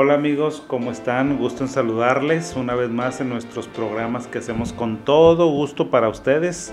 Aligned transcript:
Hola 0.00 0.14
amigos, 0.14 0.62
¿cómo 0.68 0.92
están? 0.92 1.38
Gusto 1.38 1.64
en 1.64 1.68
saludarles 1.68 2.54
una 2.54 2.76
vez 2.76 2.88
más 2.88 3.20
en 3.20 3.30
nuestros 3.30 3.66
programas 3.66 4.28
que 4.28 4.38
hacemos 4.38 4.72
con 4.72 4.98
todo 4.98 5.48
gusto 5.48 5.90
para 5.90 6.08
ustedes 6.08 6.72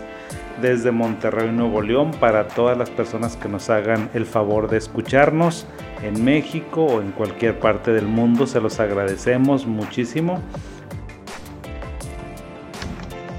desde 0.62 0.91
Monterrey, 0.91 1.52
Nuevo 1.52 1.82
León, 1.82 2.11
para 2.20 2.48
todas 2.48 2.77
las 2.77 2.91
personas 2.91 3.36
que 3.36 3.50
nos 3.50 3.71
hagan 3.71 4.11
el 4.14 4.27
favor 4.27 4.70
de 4.70 4.77
escucharnos 4.77 5.66
en 6.04 6.23
México 6.23 6.86
o 6.86 7.02
en 7.02 7.14
cualquier 7.14 7.59
parte 7.59 7.89
del 7.89 8.05
mundo. 8.05 8.46
Se 8.46 8.61
los 8.61 8.80
agradecemos 8.80 9.66
muchísimo. 9.66 10.39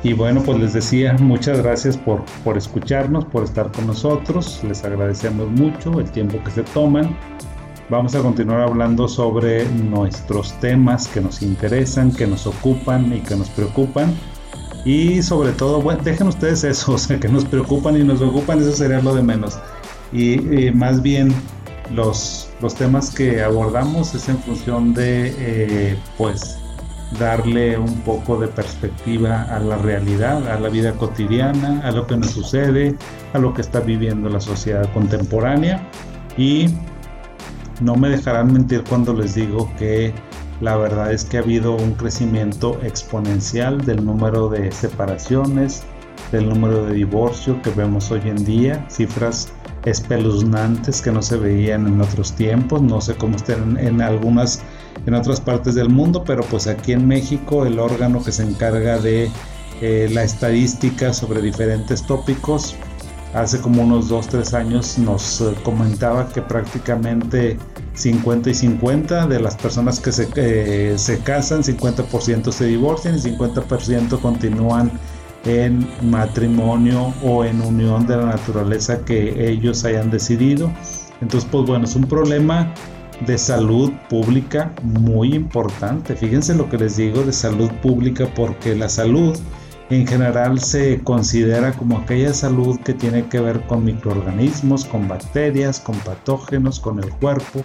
Y 0.03 0.15
bueno, 0.15 0.43
pues 0.45 0.59
les 0.59 0.73
decía, 0.73 1.15
muchas 1.21 1.63
gracias 1.63 1.97
por, 1.97 2.25
por 2.43 2.59
escucharnos, 2.59 3.25
por 3.27 3.45
estar 3.45 3.71
con 3.71 3.87
nosotros. 3.87 4.65
Les 4.67 4.85
agradecemos 4.85 5.49
mucho 5.49 6.01
el 6.01 6.11
tiempo 6.11 6.43
que 6.43 6.51
se 6.51 6.65
toman 6.65 7.17
Vamos 7.89 8.17
a 8.17 8.21
continuar 8.21 8.63
hablando 8.63 9.07
sobre 9.07 9.65
nuestros 9.69 10.53
temas 10.59 11.07
que 11.07 11.21
nos 11.21 11.41
interesan, 11.41 12.11
que 12.11 12.27
nos 12.27 12.45
ocupan 12.45 13.13
y 13.13 13.21
que 13.21 13.37
nos 13.37 13.49
preocupan. 13.51 14.13
Y 14.85 15.23
sobre 15.23 15.53
todo, 15.53 15.81
dejen 16.03 16.27
ustedes 16.27 16.65
eso, 16.65 16.97
que 17.21 17.29
nos 17.29 17.45
preocupan 17.45 17.97
y 17.97 18.03
nos 18.03 18.21
ocupan, 18.21 18.61
eso 18.61 18.73
sería 18.73 19.01
lo 19.01 19.15
de 19.15 19.23
menos. 19.23 19.61
Y, 20.13 20.39
más 20.73 21.01
bien 21.01 21.33
los, 21.95 22.51
los 22.61 22.75
temas 22.75 23.15
que 23.15 23.41
abordamos 23.41 24.17
es 24.17 24.29
en 24.29 24.39
función 24.39 24.93
de, 24.93 25.33
eh, 25.39 25.99
pues, 26.19 26.59
darle 27.21 27.79
un 27.79 28.01
poco 28.01 28.37
de 28.37 28.49
perspectiva 28.49 29.43
a 29.43 29.61
la 29.61 29.77
realidad, 29.77 30.49
a 30.49 30.59
la 30.59 30.69
vida 30.71 30.93
cotidiana, 30.95 31.83
a 31.85 31.93
lo 31.93 32.05
que 32.09 32.17
nos 32.17 32.31
sucede, 32.31 32.97
a 33.33 33.39
lo 33.39 33.55
que 33.55 33.61
está 33.61 33.79
viviendo 33.79 34.29
la 34.29 34.41
sociedad 34.41 34.93
contemporánea. 34.93 35.89
Y 36.37 36.69
no 37.81 37.97
me 37.97 38.09
dejarán 38.09 38.53
mentir 38.53 38.85
cuando 38.89 39.13
les 39.13 39.35
digo 39.35 39.71
que 39.79 40.15
la 40.61 40.77
verdad 40.77 41.13
es 41.13 41.25
que 41.25 41.37
ha 41.37 41.41
habido 41.41 41.75
un 41.77 41.93
crecimiento 41.95 42.81
exponencial 42.83 43.85
del 43.85 44.05
número 44.05 44.49
de 44.49 44.73
separaciones, 44.73 45.83
del 46.33 46.49
número 46.49 46.87
de 46.87 46.95
divorcio 46.95 47.61
que 47.63 47.71
vemos 47.71 48.11
hoy 48.11 48.23
en 48.25 48.45
día, 48.45 48.87
cifras 48.89 49.49
espeluznantes 49.85 51.01
que 51.01 51.13
no 51.13 51.23
se 51.23 51.37
veían 51.37 51.87
en 51.87 52.01
otros 52.01 52.33
tiempos, 52.33 52.83
no 52.83 53.01
sé 53.01 53.15
cómo 53.15 53.37
estén 53.37 53.79
en 53.79 54.01
algunas 54.01 54.63
en 55.05 55.15
otras 55.15 55.41
partes 55.41 55.75
del 55.75 55.89
mundo, 55.89 56.25
pero 56.25 56.43
pues 56.43 56.67
aquí 56.67 56.93
en 56.93 57.07
México 57.07 57.65
el 57.65 57.79
órgano 57.79 58.25
que 58.25 58.33
se 58.33 58.43
encarga 58.43 58.99
de 58.99 59.31
eh, 59.81 60.09
la 60.11 60.25
estadística 60.25 61.13
sobre 61.13 61.41
diferentes 61.43 62.03
tópicos 62.03 62.75
hace 63.35 63.61
como 63.61 63.83
unos 63.83 64.11
2-3 64.11 64.55
años 64.55 64.99
nos 64.99 65.41
eh, 65.41 65.55
comentaba 65.63 66.29
que 66.29 66.43
prácticamente 66.43 67.59
50 67.95 68.51
y 68.51 68.55
50 68.55 69.27
de 69.27 69.41
las 69.41 69.57
personas 69.57 70.01
que 70.01 70.13
se, 70.13 70.29
eh, 70.37 70.95
se 70.99 71.19
casan, 71.21 71.63
50% 71.63 72.53
se 72.53 72.67
divorcian 72.67 73.17
y 73.17 73.19
50% 73.19 74.21
continúan 74.21 74.91
en 75.45 75.89
matrimonio 76.03 77.15
o 77.23 77.45
en 77.45 77.61
unión 77.61 78.07
de 78.07 78.17
la 78.17 78.27
naturaleza 78.27 79.05
que 79.05 79.49
ellos 79.51 79.85
hayan 79.85 80.11
decidido. 80.11 80.71
Entonces, 81.21 81.49
pues 81.51 81.67
bueno, 81.67 81.85
es 81.85 81.95
un 81.95 82.05
problema 82.05 82.75
de 83.27 83.39
salud 83.39 83.93
pública 84.11 84.73
muy 84.83 85.35
importante. 85.35 86.15
Fíjense 86.15 86.55
lo 86.55 86.69
que 86.69 86.77
les 86.77 86.97
digo 86.97 87.23
de 87.23 87.33
salud 87.33 87.71
pública 87.83 88.29
porque 88.35 88.75
la 88.75 88.89
salud 88.89 89.39
en 89.91 90.07
general 90.07 90.59
se 90.59 91.01
considera 91.05 91.73
como 91.73 91.99
aquella 91.99 92.33
salud 92.33 92.79
que 92.81 92.93
tiene 92.93 93.27
que 93.27 93.41
ver 93.41 93.61
con 93.67 93.85
microorganismos, 93.85 94.85
con 94.85 95.07
bacterias, 95.07 95.79
con 95.79 95.97
patógenos, 96.01 96.81
con 96.81 97.03
el 97.03 97.11
cuerpo, 97.11 97.65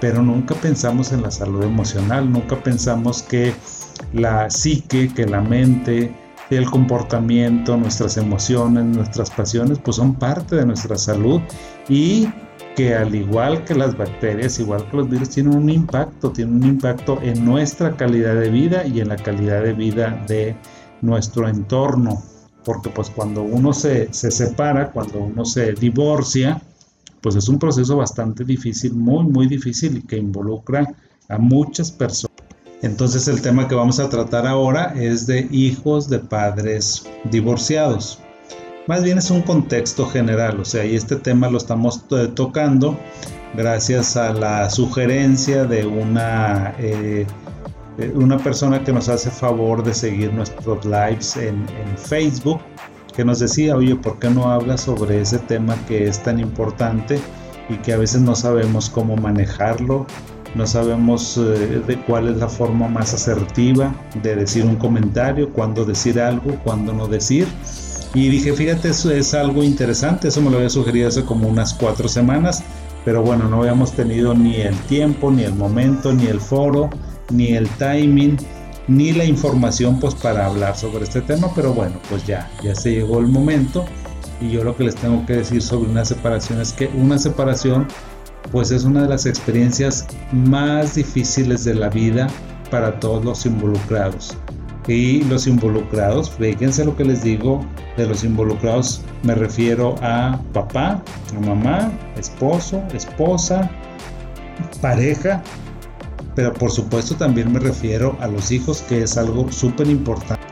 pero 0.00 0.22
nunca 0.22 0.54
pensamos 0.54 1.12
en 1.12 1.22
la 1.22 1.30
salud 1.30 1.62
emocional, 1.62 2.30
nunca 2.30 2.56
pensamos 2.62 3.22
que 3.22 3.52
la 4.12 4.48
psique, 4.50 5.12
que 5.14 5.26
la 5.26 5.42
mente, 5.42 6.14
el 6.50 6.70
comportamiento, 6.70 7.76
nuestras 7.76 8.16
emociones, 8.16 8.84
nuestras 8.84 9.30
pasiones, 9.30 9.78
pues 9.78 9.96
son 9.96 10.14
parte 10.14 10.56
de 10.56 10.66
nuestra 10.66 10.96
salud 10.96 11.40
y 11.88 12.28
que 12.76 12.94
al 12.94 13.14
igual 13.14 13.64
que 13.64 13.74
las 13.74 13.96
bacterias, 13.96 14.58
igual 14.58 14.86
que 14.90 14.96
los 14.96 15.08
virus, 15.08 15.30
tienen 15.30 15.54
un 15.54 15.68
impacto, 15.68 16.30
tienen 16.32 16.56
un 16.56 16.64
impacto 16.64 17.18
en 17.22 17.44
nuestra 17.44 17.94
calidad 17.96 18.34
de 18.34 18.48
vida 18.48 18.86
y 18.86 19.00
en 19.00 19.08
la 19.08 19.16
calidad 19.16 19.62
de 19.62 19.74
vida 19.74 20.24
de 20.26 20.56
nuestro 21.02 21.48
entorno, 21.48 22.22
porque 22.64 22.90
pues 22.90 23.10
cuando 23.10 23.42
uno 23.42 23.72
se, 23.72 24.12
separa, 24.12 24.90
cuando 24.90 25.20
uno 25.20 25.44
se 25.44 25.72
divorcia, 25.72 26.62
pues 27.20 27.36
es 27.36 27.48
un 27.48 27.58
proceso 27.58 27.96
bastante 27.96 28.44
difícil, 28.44 28.94
muy, 28.94 29.24
muy 29.24 29.46
difícil 29.46 29.98
y 29.98 30.02
que 30.02 30.16
involucra 30.16 30.86
a 31.28 31.38
muchas 31.38 31.90
personas. 31.90 32.36
Entonces 32.82 33.28
el 33.28 33.42
tema 33.42 33.68
que 33.68 33.76
vamos 33.76 34.00
a 34.00 34.08
tratar 34.08 34.46
ahora 34.46 34.94
es 34.96 35.26
de 35.26 35.46
hijos 35.52 36.08
de 36.08 36.18
padres 36.18 37.04
divorciados. 37.30 38.18
Más 38.88 39.04
bien 39.04 39.18
es 39.18 39.30
un 39.30 39.42
contexto 39.42 40.08
general, 40.08 40.58
o 40.58 40.64
sea, 40.64 40.84
y 40.84 40.96
este 40.96 41.14
tema 41.14 41.48
lo 41.48 41.58
estamos 41.58 42.04
tocando 42.34 42.98
gracias 43.54 44.16
a 44.16 44.32
la 44.32 44.68
sugerencia 44.70 45.64
de 45.64 45.86
una 45.86 46.74
eh, 46.78 47.26
una 48.14 48.38
persona 48.38 48.82
que 48.82 48.92
nos 48.92 49.08
hace 49.08 49.30
favor 49.30 49.82
de 49.82 49.92
seguir 49.94 50.32
nuestros 50.32 50.84
lives 50.84 51.36
en, 51.36 51.66
Facebook, 51.96 52.60
que 53.14 53.24
nos 53.24 53.40
decía, 53.40 53.76
oye, 53.76 53.94
¿por 53.94 54.18
qué 54.18 54.30
no 54.30 54.50
hablas 54.50 54.82
sobre 54.82 55.20
ese 55.20 55.38
tema 55.38 55.76
que 55.86 56.06
es 56.06 56.22
tan 56.22 56.40
importante 56.40 57.20
y 57.68 57.76
que 57.76 57.92
a 57.92 57.98
veces 57.98 58.22
no 58.22 58.34
sabemos 58.34 58.88
cómo 58.88 59.16
manejarlo? 59.16 60.06
No 60.54 60.66
sabemos 60.66 61.38
eh, 61.38 61.82
de 61.86 62.00
cuál 62.04 62.28
es 62.28 62.36
la 62.36 62.48
forma 62.48 62.88
más 62.88 63.14
asertiva 63.14 63.94
de 64.22 64.36
decir 64.36 64.64
un 64.64 64.76
comentario, 64.76 65.50
cuándo 65.50 65.84
decir 65.84 66.20
algo, 66.20 66.58
cuándo 66.64 66.92
no 66.92 67.06
decir. 67.06 67.46
Y 68.14 68.28
dije, 68.28 68.52
fíjate, 68.52 68.90
eso 68.90 69.10
es 69.10 69.32
algo 69.32 69.62
interesante, 69.62 70.28
eso 70.28 70.42
me 70.42 70.50
lo 70.50 70.56
había 70.58 70.68
sugerido 70.68 71.08
hace 71.08 71.24
como 71.24 71.48
unas 71.48 71.72
cuatro 71.72 72.08
semanas, 72.08 72.62
pero 73.06 73.22
bueno, 73.22 73.48
no 73.48 73.60
habíamos 73.60 73.92
tenido 73.92 74.34
ni 74.34 74.56
el 74.56 74.76
tiempo, 74.80 75.30
ni 75.30 75.44
el 75.44 75.54
momento, 75.54 76.12
ni 76.12 76.26
el 76.26 76.38
foro, 76.40 76.90
ni 77.32 77.48
el 77.48 77.68
timing, 77.70 78.36
ni 78.88 79.12
la 79.12 79.24
información 79.24 79.98
pues 80.00 80.14
para 80.14 80.46
hablar 80.46 80.76
sobre 80.76 81.04
este 81.04 81.20
tema, 81.20 81.50
pero 81.54 81.72
bueno, 81.72 81.96
pues 82.08 82.26
ya, 82.26 82.50
ya 82.62 82.74
se 82.74 82.92
llegó 82.92 83.18
el 83.18 83.26
momento 83.26 83.84
y 84.40 84.50
yo 84.50 84.64
lo 84.64 84.76
que 84.76 84.84
les 84.84 84.96
tengo 84.96 85.24
que 85.26 85.34
decir 85.34 85.62
sobre 85.62 85.90
una 85.90 86.04
separación 86.04 86.60
es 86.60 86.72
que 86.72 86.88
una 86.88 87.18
separación 87.18 87.86
pues 88.50 88.70
es 88.70 88.84
una 88.84 89.02
de 89.02 89.08
las 89.08 89.26
experiencias 89.26 90.06
más 90.32 90.96
difíciles 90.96 91.64
de 91.64 91.74
la 91.74 91.88
vida 91.88 92.26
para 92.70 92.98
todos 92.98 93.24
los 93.24 93.46
involucrados. 93.46 94.36
Y 94.88 95.22
los 95.24 95.46
involucrados, 95.46 96.28
fíjense 96.30 96.84
lo 96.84 96.96
que 96.96 97.04
les 97.04 97.22
digo, 97.22 97.64
de 97.96 98.06
los 98.06 98.24
involucrados 98.24 99.02
me 99.22 99.34
refiero 99.36 99.94
a 100.02 100.40
papá, 100.52 101.00
mamá, 101.46 101.92
esposo, 102.16 102.82
esposa, 102.92 103.70
pareja 104.80 105.42
pero 106.34 106.52
por 106.52 106.70
supuesto 106.70 107.14
también 107.16 107.52
me 107.52 107.58
refiero 107.58 108.16
a 108.20 108.26
los 108.26 108.50
hijos, 108.50 108.82
que 108.82 109.02
es 109.02 109.16
algo 109.16 109.50
súper 109.50 109.88
importante. 109.88 110.42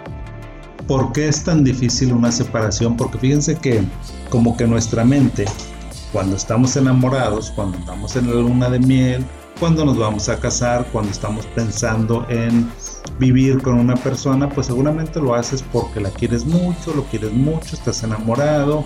¿Por 0.86 1.12
qué 1.12 1.28
es 1.28 1.44
tan 1.44 1.62
difícil 1.62 2.12
una 2.12 2.32
separación? 2.32 2.96
Porque 2.96 3.18
fíjense 3.18 3.54
que 3.56 3.82
como 4.28 4.56
que 4.56 4.66
nuestra 4.66 5.04
mente, 5.04 5.44
cuando 6.12 6.36
estamos 6.36 6.76
enamorados, 6.76 7.52
cuando 7.52 7.78
estamos 7.78 8.16
en 8.16 8.28
la 8.28 8.34
luna 8.34 8.68
de 8.68 8.80
miel, 8.80 9.24
cuando 9.60 9.84
nos 9.84 9.98
vamos 9.98 10.28
a 10.28 10.40
casar, 10.40 10.86
cuando 10.90 11.10
estamos 11.10 11.46
pensando 11.54 12.26
en 12.28 12.68
vivir 13.18 13.60
con 13.62 13.74
una 13.74 13.94
persona, 13.94 14.48
pues 14.48 14.66
seguramente 14.68 15.20
lo 15.20 15.34
haces 15.34 15.62
porque 15.70 16.00
la 16.00 16.10
quieres 16.10 16.46
mucho, 16.46 16.94
lo 16.94 17.04
quieres 17.04 17.32
mucho, 17.32 17.76
estás 17.76 18.02
enamorado, 18.02 18.84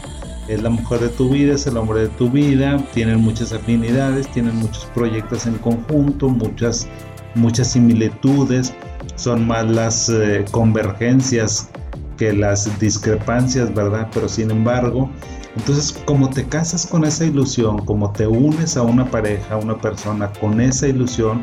es 0.49 0.62
la 0.62 0.71
mujer 0.71 1.00
de 1.00 1.09
tu 1.09 1.31
vida, 1.31 1.55
es 1.55 1.66
el 1.66 1.77
hombre 1.77 2.00
de 2.00 2.09
tu 2.09 2.31
vida, 2.31 2.77
tienen 2.92 3.21
muchas 3.21 3.53
afinidades, 3.53 4.28
tienen 4.28 4.57
muchos 4.57 4.84
proyectos 4.95 5.47
en 5.47 5.54
conjunto, 5.59 6.28
muchas, 6.28 6.86
muchas 7.34 7.72
similitudes, 7.72 8.74
son 9.16 9.47
más 9.47 9.69
las 9.71 10.09
eh, 10.09 10.45
convergencias 10.51 11.69
que 12.16 12.33
las 12.33 12.78
discrepancias, 12.78 13.74
¿verdad? 13.74 14.09
Pero 14.13 14.28
sin 14.28 14.51
embargo, 14.51 15.10
entonces 15.57 15.92
como 16.04 16.30
te 16.30 16.45
casas 16.45 16.86
con 16.86 17.04
esa 17.04 17.24
ilusión, 17.24 17.84
como 17.84 18.13
te 18.13 18.27
unes 18.27 18.77
a 18.77 18.83
una 18.83 19.10
pareja, 19.10 19.54
a 19.54 19.59
una 19.59 19.78
persona 19.78 20.33
con 20.41 20.60
esa 20.60 20.89
ilusión, 20.89 21.42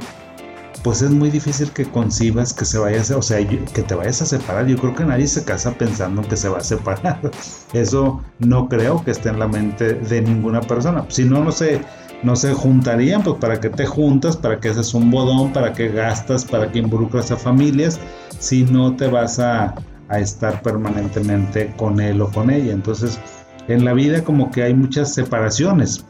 pues 0.83 1.01
es 1.01 1.11
muy 1.11 1.29
difícil 1.29 1.71
que 1.71 1.85
concibas 1.85 2.53
que 2.53 2.65
se 2.65 2.77
vaya 2.77 3.01
a, 3.01 3.17
o 3.17 3.21
sea, 3.21 3.45
que 3.47 3.83
te 3.83 3.95
vayas 3.95 4.21
a 4.21 4.25
separar. 4.25 4.65
Yo 4.67 4.77
creo 4.77 4.95
que 4.95 5.05
nadie 5.05 5.27
se 5.27 5.43
casa 5.43 5.73
pensando 5.73 6.21
que 6.23 6.35
se 6.35 6.49
va 6.49 6.57
a 6.59 6.63
separar. 6.63 7.19
Eso 7.73 8.21
no 8.39 8.67
creo 8.67 9.03
que 9.03 9.11
esté 9.11 9.29
en 9.29 9.39
la 9.39 9.47
mente 9.47 9.93
de 9.93 10.21
ninguna 10.21 10.61
persona. 10.61 11.05
Si 11.09 11.23
no, 11.25 11.43
no 11.43 11.51
se, 11.51 11.81
no 12.23 12.35
se 12.35 12.53
juntarían, 12.53 13.23
pues 13.23 13.37
para 13.37 13.59
qué 13.59 13.69
te 13.69 13.85
juntas, 13.85 14.37
para 14.37 14.59
que 14.59 14.69
haces 14.69 14.93
un 14.93 15.11
bodón, 15.11 15.53
para 15.53 15.73
que 15.73 15.89
gastas, 15.89 16.45
para 16.45 16.71
que 16.71 16.79
involucras 16.79 17.31
a 17.31 17.37
familias, 17.37 17.99
si 18.39 18.63
no 18.63 18.95
te 18.95 19.07
vas 19.07 19.39
a, 19.39 19.75
a 20.09 20.19
estar 20.19 20.61
permanentemente 20.63 21.73
con 21.77 21.99
él 21.99 22.21
o 22.21 22.29
con 22.29 22.49
ella. 22.49 22.73
Entonces, 22.73 23.19
en 23.67 23.85
la 23.85 23.93
vida 23.93 24.23
como 24.23 24.51
que 24.51 24.63
hay 24.63 24.73
muchas 24.73 25.13
separaciones. 25.13 26.03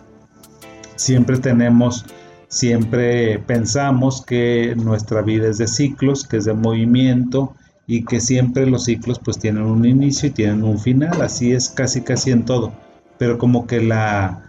Siempre 0.96 1.38
tenemos 1.40 2.06
siempre 2.52 3.40
pensamos 3.40 4.24
que 4.26 4.76
nuestra 4.76 5.22
vida 5.22 5.48
es 5.48 5.58
de 5.58 5.68
ciclos, 5.68 6.28
que 6.28 6.38
es 6.38 6.46
de 6.46 6.54
movimiento 6.54 7.56
y 7.88 8.04
que 8.04 8.20
siempre 8.20 8.68
los 8.68 8.84
ciclos 8.86 9.20
pues 9.20 9.40
tienen 9.40 9.64
un 9.64 9.86
inicio 9.86 10.28
y 10.28 10.32
tienen 10.32 10.64
un 10.64 10.78
final, 10.78 11.22
así 11.22 11.54
es 11.54 11.70
casi 11.70 12.02
casi 12.02 12.32
en 12.32 12.44
todo, 12.44 12.74
pero 13.18 13.38
como 13.38 13.66
que 13.66 13.82
la 13.82 14.44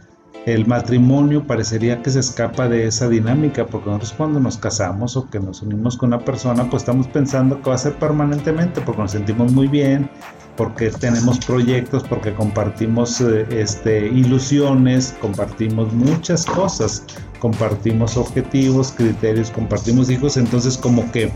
el 0.44 0.66
matrimonio 0.66 1.46
parecería 1.46 2.02
que 2.02 2.10
se 2.10 2.18
escapa 2.18 2.68
de 2.68 2.88
esa 2.88 3.08
dinámica, 3.08 3.64
porque 3.64 3.86
nosotros 3.86 4.14
cuando 4.16 4.40
nos 4.40 4.56
casamos 4.56 5.16
o 5.16 5.30
que 5.30 5.38
nos 5.38 5.62
unimos 5.62 5.96
con 5.96 6.08
una 6.08 6.18
persona, 6.18 6.68
pues 6.68 6.82
estamos 6.82 7.06
pensando 7.06 7.62
que 7.62 7.70
va 7.70 7.76
a 7.76 7.78
ser 7.78 7.94
permanentemente, 7.94 8.80
porque 8.80 9.02
nos 9.02 9.12
sentimos 9.12 9.52
muy 9.52 9.68
bien, 9.68 10.10
porque 10.56 10.90
tenemos 10.90 11.38
proyectos, 11.38 12.02
porque 12.02 12.34
compartimos 12.34 13.20
eh, 13.20 13.46
este, 13.50 14.08
ilusiones, 14.08 15.14
compartimos 15.20 15.92
muchas 15.92 16.44
cosas, 16.44 17.04
compartimos 17.42 18.16
objetivos, 18.16 18.92
criterios, 18.92 19.50
compartimos 19.50 20.08
hijos, 20.08 20.36
entonces 20.36 20.78
como 20.78 21.10
que 21.10 21.32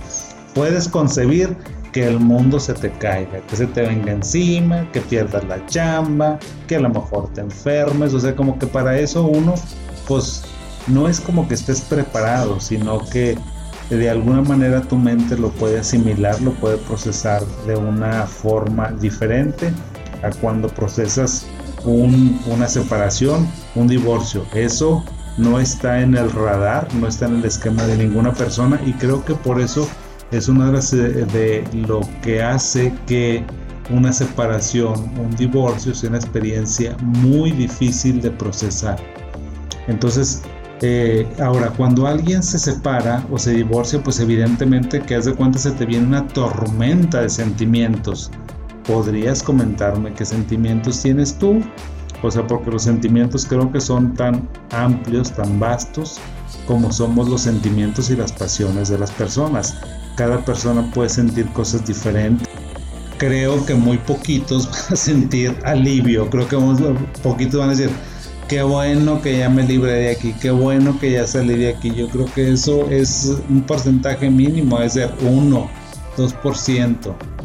puedes 0.55 0.87
concebir 0.87 1.57
que 1.91 2.07
el 2.07 2.21
mundo 2.21 2.61
se 2.61 2.75
te 2.75 2.93
caiga, 2.93 3.41
que 3.41 3.57
se 3.57 3.67
te 3.67 3.83
venga 3.83 4.13
encima, 4.13 4.89
que 4.93 5.01
pierdas 5.01 5.43
la 5.49 5.67
chamba, 5.67 6.39
que 6.69 6.77
a 6.77 6.81
lo 6.81 6.91
mejor 6.91 7.33
te 7.33 7.41
enfermes, 7.41 8.15
o 8.15 8.21
sea, 8.21 8.37
como 8.37 8.57
que 8.57 8.69
para 8.69 8.97
eso 8.97 9.27
uno, 9.27 9.55
pues 10.07 10.45
no 10.87 11.09
es 11.09 11.19
como 11.19 11.49
que 11.49 11.55
estés 11.55 11.81
preparado, 11.81 12.61
sino 12.61 13.05
que 13.07 13.37
de 13.91 14.09
alguna 14.09 14.43
manera 14.43 14.83
tu 14.83 14.97
mente 14.97 15.37
lo 15.37 15.51
puede 15.51 15.81
asimilar, 15.81 16.41
lo 16.41 16.53
puede 16.53 16.77
procesar 16.77 17.45
de 17.67 17.75
una 17.75 18.29
forma 18.29 18.93
diferente 18.93 19.73
a 20.23 20.31
cuando 20.31 20.69
procesas 20.69 21.47
una 21.85 22.69
separación, 22.69 23.49
un 23.75 23.89
divorcio. 23.89 24.45
Eso 24.55 25.05
no 25.39 25.61
está 25.61 26.01
en 26.01 26.17
el 26.17 26.31
radar, 26.31 26.89
no 26.95 27.07
está 27.07 27.27
en 27.27 27.37
el 27.37 27.45
esquema 27.45 27.83
de 27.85 27.97
ninguna 27.97 28.33
persona 28.33 28.81
y 28.87 28.93
creo 28.95 29.25
que 29.25 29.35
por 29.35 29.61
eso 29.61 29.89
es 30.31 30.49
una 30.49 30.71
de, 30.71 31.65
lo 31.73 32.01
que 32.23 32.43
hace 32.43 32.93
que 33.07 33.45
una 33.91 34.13
separación, 34.13 34.95
un 35.19 35.31
divorcio 35.37 35.95
sea 35.95 36.09
una 36.11 36.19
experiencia 36.19 36.97
muy 37.03 37.53
difícil 37.53 38.21
de 38.21 38.31
procesar. 38.31 38.97
Entonces, 39.87 40.43
eh, 40.83 41.27
ahora, 41.41 41.71
cuando 41.71 42.07
alguien 42.07 42.43
se 42.43 42.59
separa 42.59 43.25
o 43.31 43.39
se 43.39 43.53
divorcia, 43.53 44.03
pues 44.03 44.19
evidentemente 44.19 45.01
que 45.01 45.15
haz 45.15 45.27
de 45.27 45.35
cuenta 45.35 45.59
se 45.59 45.71
te 45.71 45.87
viene 45.87 46.07
una 46.07 46.27
tormenta 46.27 47.23
de 47.23 47.31
sentimientos. 47.31 48.31
¿Podrías 48.85 49.43
comentarme 49.43 50.13
qué 50.13 50.25
sentimientos 50.25 51.03
tienes 51.03 51.39
tú? 51.39 51.63
O 52.23 52.31
sea, 52.31 52.47
porque 52.47 52.71
los 52.71 52.83
sentimientos 52.83 53.47
creo 53.47 53.71
que 53.71 53.81
son 53.81 54.15
tan 54.15 54.49
amplios, 54.71 55.33
tan 55.33 55.61
vastos, 55.61 56.19
como 56.67 56.93
somos 56.93 57.29
los 57.29 57.43
sentimientos 57.43 58.11
y 58.11 58.17
las 58.17 58.33
pasiones 58.33 58.89
de 58.89 58.99
las 58.99 59.11
personas 59.11 59.77
cada 60.17 60.45
persona 60.45 60.91
puede 60.93 61.11
sentir 61.11 61.47
cosas 61.53 61.87
diferentes. 61.87 62.49
Creo 63.19 63.65
que 63.65 63.75
muy 63.75 63.99
poquitos 63.99 64.67
van 64.71 64.93
a 64.93 64.97
sentir 64.97 65.57
alivio, 65.65 66.29
creo 66.29 66.49
que 66.49 66.57
muy 66.57 66.77
poquitos 67.23 67.61
van 67.61 67.69
a 67.69 67.73
decir, 67.73 67.91
qué 68.49 68.63
bueno 68.63 69.23
que 69.23 69.39
ya 69.39 69.49
me 69.49 69.63
libre 69.63 69.93
de 69.93 70.11
aquí, 70.11 70.35
qué 70.41 70.51
bueno 70.51 70.99
que 70.99 71.13
ya 71.13 71.27
salí 71.27 71.55
de 71.55 71.69
aquí. 71.69 71.95
Yo 71.95 72.09
creo 72.09 72.27
que 72.35 72.53
eso 72.53 72.91
es 72.91 73.37
un 73.49 73.63
porcentaje 73.63 74.29
mínimo, 74.29 74.81
es 74.81 74.95
ser 74.95 75.13
1, 75.21 75.71
2%. 76.17 77.36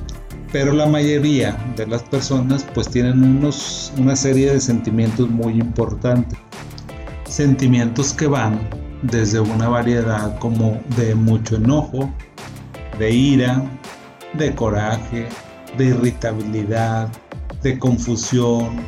Pero 0.51 0.73
la 0.73 0.85
mayoría 0.85 1.57
de 1.77 1.87
las 1.87 2.03
personas 2.03 2.65
pues 2.73 2.89
tienen 2.89 3.23
unos, 3.23 3.93
una 3.97 4.15
serie 4.15 4.51
de 4.51 4.59
sentimientos 4.59 5.29
muy 5.29 5.53
importantes. 5.53 6.37
Sentimientos 7.25 8.13
que 8.13 8.27
van 8.27 8.59
desde 9.01 9.39
una 9.39 9.69
variedad 9.69 10.37
como 10.39 10.81
de 10.97 11.15
mucho 11.15 11.55
enojo, 11.55 12.13
de 12.99 13.11
ira, 13.11 13.63
de 14.33 14.53
coraje, 14.53 15.27
de 15.77 15.85
irritabilidad, 15.85 17.07
de 17.63 17.79
confusión, 17.79 18.81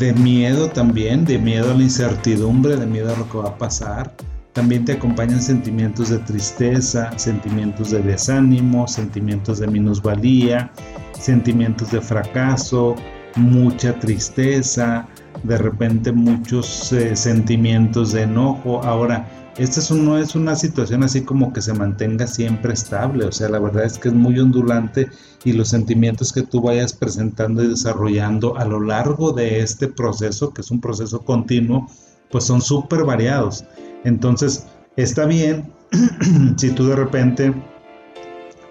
de 0.00 0.12
miedo 0.14 0.68
también, 0.68 1.24
de 1.24 1.38
miedo 1.38 1.70
a 1.70 1.74
la 1.74 1.82
incertidumbre, 1.82 2.76
de 2.76 2.86
miedo 2.86 3.14
a 3.14 3.18
lo 3.18 3.28
que 3.30 3.38
va 3.38 3.50
a 3.50 3.58
pasar. 3.58 4.12
También 4.58 4.84
te 4.84 4.94
acompañan 4.94 5.40
sentimientos 5.40 6.08
de 6.08 6.18
tristeza, 6.18 7.16
sentimientos 7.16 7.92
de 7.92 8.02
desánimo, 8.02 8.88
sentimientos 8.88 9.60
de 9.60 9.68
minusvalía, 9.68 10.72
sentimientos 11.16 11.92
de 11.92 12.00
fracaso, 12.00 12.96
mucha 13.36 13.96
tristeza, 14.00 15.06
de 15.44 15.58
repente 15.58 16.10
muchos 16.10 16.92
eh, 16.92 17.14
sentimientos 17.14 18.10
de 18.10 18.22
enojo. 18.22 18.82
Ahora, 18.82 19.28
esta 19.58 19.94
no 19.94 20.18
es 20.18 20.34
una 20.34 20.56
situación 20.56 21.04
así 21.04 21.20
como 21.20 21.52
que 21.52 21.62
se 21.62 21.72
mantenga 21.72 22.26
siempre 22.26 22.72
estable, 22.72 23.26
o 23.26 23.30
sea, 23.30 23.48
la 23.50 23.60
verdad 23.60 23.84
es 23.84 23.96
que 23.96 24.08
es 24.08 24.14
muy 24.14 24.40
ondulante 24.40 25.08
y 25.44 25.52
los 25.52 25.68
sentimientos 25.68 26.32
que 26.32 26.42
tú 26.42 26.62
vayas 26.62 26.94
presentando 26.94 27.62
y 27.62 27.68
desarrollando 27.68 28.58
a 28.58 28.64
lo 28.64 28.80
largo 28.80 29.30
de 29.30 29.60
este 29.60 29.86
proceso, 29.86 30.52
que 30.52 30.62
es 30.62 30.72
un 30.72 30.80
proceso 30.80 31.20
continuo, 31.20 31.86
pues 32.28 32.42
son 32.42 32.60
súper 32.60 33.04
variados. 33.04 33.64
Entonces, 34.04 34.66
está 34.96 35.26
bien 35.26 35.72
si 36.56 36.70
tú 36.70 36.86
de 36.86 36.96
repente 36.96 37.52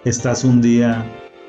estás 0.04 0.44
un 0.44 0.62
día 0.62 1.04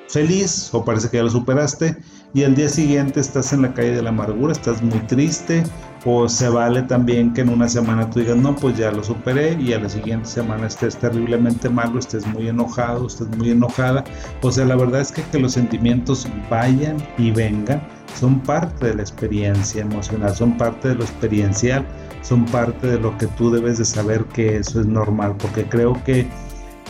feliz 0.07 0.69
o 0.73 0.83
parece 0.83 1.09
que 1.09 1.17
ya 1.17 1.23
lo 1.23 1.29
superaste 1.29 1.95
y 2.33 2.41
el 2.41 2.55
día 2.55 2.69
siguiente 2.69 3.19
estás 3.19 3.53
en 3.53 3.61
la 3.61 3.73
calle 3.73 3.91
de 3.91 4.01
la 4.01 4.09
amargura, 4.09 4.51
estás 4.51 4.81
muy 4.81 4.99
triste 5.01 5.63
o 6.05 6.29
se 6.29 6.49
vale 6.49 6.83
también 6.83 7.33
que 7.33 7.41
en 7.41 7.49
una 7.49 7.67
semana 7.67 8.09
tú 8.09 8.19
digas, 8.19 8.37
no, 8.37 8.55
pues 8.55 8.77
ya 8.77 8.91
lo 8.91 9.03
superé 9.03 9.57
y 9.59 9.73
a 9.73 9.79
la 9.79 9.89
siguiente 9.89 10.27
semana 10.27 10.67
estés 10.67 10.95
terriblemente 10.97 11.69
malo, 11.69 11.99
estés 11.99 12.25
muy 12.27 12.47
enojado, 12.47 13.07
estés 13.07 13.27
muy 13.37 13.51
enojada. 13.51 14.03
O 14.41 14.51
sea, 14.51 14.65
la 14.65 14.75
verdad 14.75 15.01
es 15.01 15.11
que 15.11 15.23
que 15.23 15.39
los 15.39 15.53
sentimientos 15.53 16.27
vayan 16.49 16.97
y 17.17 17.31
vengan 17.31 17.81
son 18.15 18.39
parte 18.41 18.87
de 18.87 18.95
la 18.95 19.01
experiencia 19.01 19.81
emocional, 19.81 20.35
son 20.35 20.57
parte 20.57 20.89
de 20.89 20.95
lo 20.95 21.03
experiencial, 21.03 21.85
son 22.21 22.45
parte 22.45 22.87
de 22.87 22.99
lo 22.99 23.17
que 23.17 23.27
tú 23.27 23.51
debes 23.51 23.77
de 23.77 23.85
saber 23.85 24.25
que 24.25 24.57
eso 24.57 24.81
es 24.81 24.87
normal, 24.87 25.35
porque 25.37 25.65
creo 25.65 26.01
que 26.03 26.27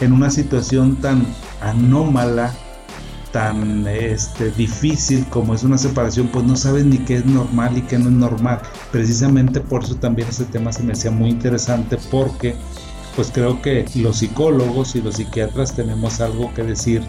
en 0.01 0.13
una 0.13 0.29
situación 0.29 0.95
tan 0.97 1.25
anómala, 1.61 2.53
tan 3.31 3.87
este, 3.87 4.51
difícil 4.51 5.25
como 5.29 5.53
es 5.53 5.63
una 5.63 5.77
separación, 5.77 6.27
pues 6.27 6.45
no 6.45 6.55
sabes 6.55 6.85
ni 6.85 6.97
qué 6.99 7.15
es 7.15 7.25
normal 7.25 7.77
y 7.77 7.81
qué 7.81 7.97
no 7.97 8.05
es 8.05 8.15
normal. 8.15 8.59
Precisamente 8.91 9.59
por 9.59 9.83
eso 9.83 9.95
también 9.95 10.27
este 10.29 10.45
tema 10.45 10.71
se 10.71 10.83
me 10.83 10.93
hacía 10.93 11.11
muy 11.11 11.29
interesante 11.29 11.97
porque 12.09 12.55
pues 13.15 13.31
creo 13.31 13.61
que 13.61 13.85
los 13.95 14.17
psicólogos 14.17 14.95
y 14.95 15.01
los 15.01 15.15
psiquiatras 15.15 15.75
tenemos 15.75 16.21
algo 16.21 16.53
que 16.53 16.63
decir 16.63 17.01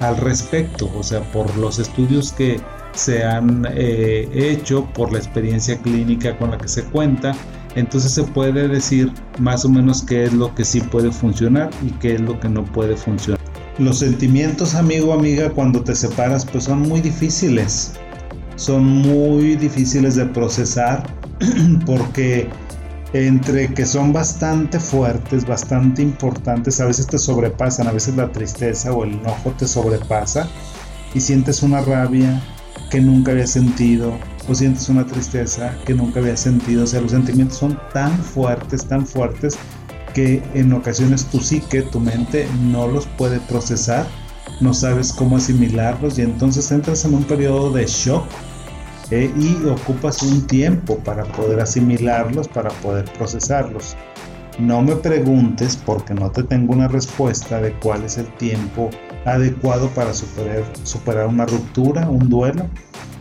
al 0.00 0.16
respecto, 0.16 0.90
o 0.96 1.02
sea, 1.02 1.20
por 1.32 1.56
los 1.56 1.78
estudios 1.78 2.32
que 2.32 2.60
se 2.94 3.24
han 3.24 3.66
eh, 3.70 4.28
hecho, 4.32 4.84
por 4.94 5.12
la 5.12 5.18
experiencia 5.18 5.76
clínica 5.78 6.36
con 6.38 6.52
la 6.52 6.58
que 6.58 6.68
se 6.68 6.84
cuenta, 6.84 7.34
entonces 7.74 8.12
se 8.12 8.24
puede 8.24 8.68
decir 8.68 9.12
más 9.38 9.64
o 9.64 9.68
menos 9.68 10.02
qué 10.02 10.24
es 10.24 10.32
lo 10.32 10.54
que 10.54 10.64
sí 10.64 10.80
puede 10.80 11.12
funcionar 11.12 11.70
y 11.86 11.90
qué 11.92 12.14
es 12.14 12.20
lo 12.20 12.38
que 12.40 12.48
no 12.48 12.64
puede 12.64 12.96
funcionar. 12.96 13.37
Los 13.78 14.00
sentimientos, 14.00 14.74
amigo, 14.74 15.12
amiga, 15.12 15.50
cuando 15.50 15.82
te 15.82 15.94
separas, 15.94 16.44
pues 16.44 16.64
son 16.64 16.80
muy 16.82 17.00
difíciles. 17.00 17.92
Son 18.56 18.84
muy 18.84 19.54
difíciles 19.54 20.16
de 20.16 20.26
procesar 20.26 21.06
porque 21.86 22.48
entre 23.12 23.72
que 23.72 23.86
son 23.86 24.12
bastante 24.12 24.80
fuertes, 24.80 25.46
bastante 25.46 26.02
importantes, 26.02 26.80
a 26.80 26.86
veces 26.86 27.06
te 27.06 27.18
sobrepasan, 27.18 27.86
a 27.86 27.92
veces 27.92 28.16
la 28.16 28.32
tristeza 28.32 28.92
o 28.92 29.04
el 29.04 29.12
enojo 29.12 29.52
te 29.56 29.68
sobrepasa 29.68 30.48
y 31.14 31.20
sientes 31.20 31.62
una 31.62 31.80
rabia 31.80 32.42
que 32.90 33.00
nunca 33.00 33.30
había 33.30 33.46
sentido 33.46 34.12
o 34.48 34.54
sientes 34.56 34.88
una 34.88 35.06
tristeza 35.06 35.76
que 35.86 35.94
nunca 35.94 36.18
había 36.18 36.36
sentido. 36.36 36.82
O 36.82 36.86
sea, 36.88 37.00
los 37.00 37.12
sentimientos 37.12 37.58
son 37.58 37.78
tan 37.92 38.12
fuertes, 38.18 38.84
tan 38.86 39.06
fuertes 39.06 39.56
que 40.18 40.42
en 40.54 40.72
ocasiones 40.72 41.26
tu 41.26 41.38
psique, 41.38 41.82
tu 41.82 42.00
mente 42.00 42.48
no 42.60 42.88
los 42.88 43.06
puede 43.06 43.38
procesar, 43.38 44.04
no 44.60 44.74
sabes 44.74 45.12
cómo 45.12 45.36
asimilarlos 45.36 46.18
y 46.18 46.22
entonces 46.22 46.72
entras 46.72 47.04
en 47.04 47.14
un 47.14 47.22
periodo 47.22 47.70
de 47.70 47.86
shock 47.86 48.24
eh, 49.12 49.32
y 49.38 49.64
ocupas 49.68 50.20
un 50.24 50.44
tiempo 50.48 50.98
para 50.98 51.22
poder 51.22 51.60
asimilarlos, 51.60 52.48
para 52.48 52.70
poder 52.82 53.04
procesarlos. 53.12 53.96
No 54.58 54.82
me 54.82 54.96
preguntes 54.96 55.76
porque 55.76 56.14
no 56.14 56.32
te 56.32 56.42
tengo 56.42 56.72
una 56.72 56.88
respuesta 56.88 57.60
de 57.60 57.72
cuál 57.74 58.02
es 58.02 58.18
el 58.18 58.26
tiempo 58.38 58.90
adecuado 59.24 59.88
para 59.90 60.12
superar, 60.12 60.64
superar 60.82 61.28
una 61.28 61.46
ruptura, 61.46 62.08
un 62.08 62.28
duelo. 62.28 62.66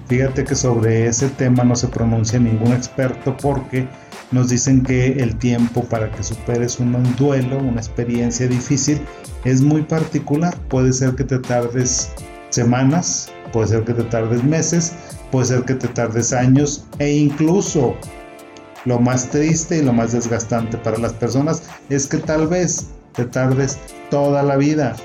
Fíjate 0.07 0.45
que 0.45 0.55
sobre 0.55 1.05
ese 1.05 1.29
tema 1.29 1.63
no 1.63 1.75
se 1.75 1.89
pronuncia 1.89 2.39
ningún 2.39 2.73
experto 2.73 3.37
porque 3.37 3.87
nos 4.31 4.49
dicen 4.49 4.83
que 4.83 5.13
el 5.13 5.35
tiempo 5.37 5.83
para 5.83 6.11
que 6.11 6.23
superes 6.23 6.79
un 6.79 7.15
duelo, 7.15 7.57
una 7.59 7.79
experiencia 7.79 8.47
difícil, 8.47 8.99
es 9.45 9.61
muy 9.61 9.83
particular. 9.83 10.55
Puede 10.69 10.93
ser 10.93 11.15
que 11.15 11.23
te 11.23 11.39
tardes 11.39 12.11
semanas, 12.49 13.31
puede 13.53 13.67
ser 13.67 13.83
que 13.83 13.93
te 13.93 14.03
tardes 14.03 14.43
meses, 14.43 14.93
puede 15.31 15.47
ser 15.47 15.63
que 15.63 15.75
te 15.75 15.87
tardes 15.87 16.33
años 16.33 16.85
e 16.99 17.11
incluso 17.11 17.95
lo 18.85 18.99
más 18.99 19.29
triste 19.29 19.77
y 19.77 19.81
lo 19.81 19.93
más 19.93 20.13
desgastante 20.13 20.77
para 20.77 20.97
las 20.97 21.13
personas 21.13 21.63
es 21.89 22.07
que 22.07 22.17
tal 22.17 22.47
vez 22.47 22.87
te 23.13 23.25
tardes 23.25 23.77
toda 24.09 24.43
la 24.43 24.55
vida 24.55 24.95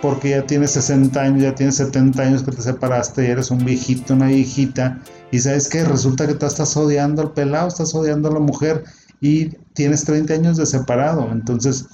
porque 0.00 0.30
ya 0.30 0.46
tienes 0.46 0.70
60 0.72 1.20
años, 1.20 1.42
ya 1.42 1.54
tienes 1.54 1.76
70 1.76 2.22
años 2.22 2.42
que 2.42 2.52
te 2.52 2.62
separaste 2.62 3.26
y 3.26 3.30
eres 3.30 3.50
un 3.50 3.64
viejito, 3.64 4.14
una 4.14 4.26
viejita, 4.26 4.98
y 5.30 5.38
sabes 5.40 5.68
que 5.68 5.84
resulta 5.84 6.26
que 6.26 6.34
tú 6.34 6.46
estás 6.46 6.76
odiando 6.76 7.22
al 7.22 7.32
pelado, 7.32 7.68
estás 7.68 7.94
odiando 7.94 8.28
a 8.28 8.32
la 8.32 8.40
mujer 8.40 8.84
y 9.20 9.46
tienes 9.74 10.04
30 10.04 10.34
años 10.34 10.56
de 10.56 10.66
separado. 10.66 11.28
Entonces 11.30 11.86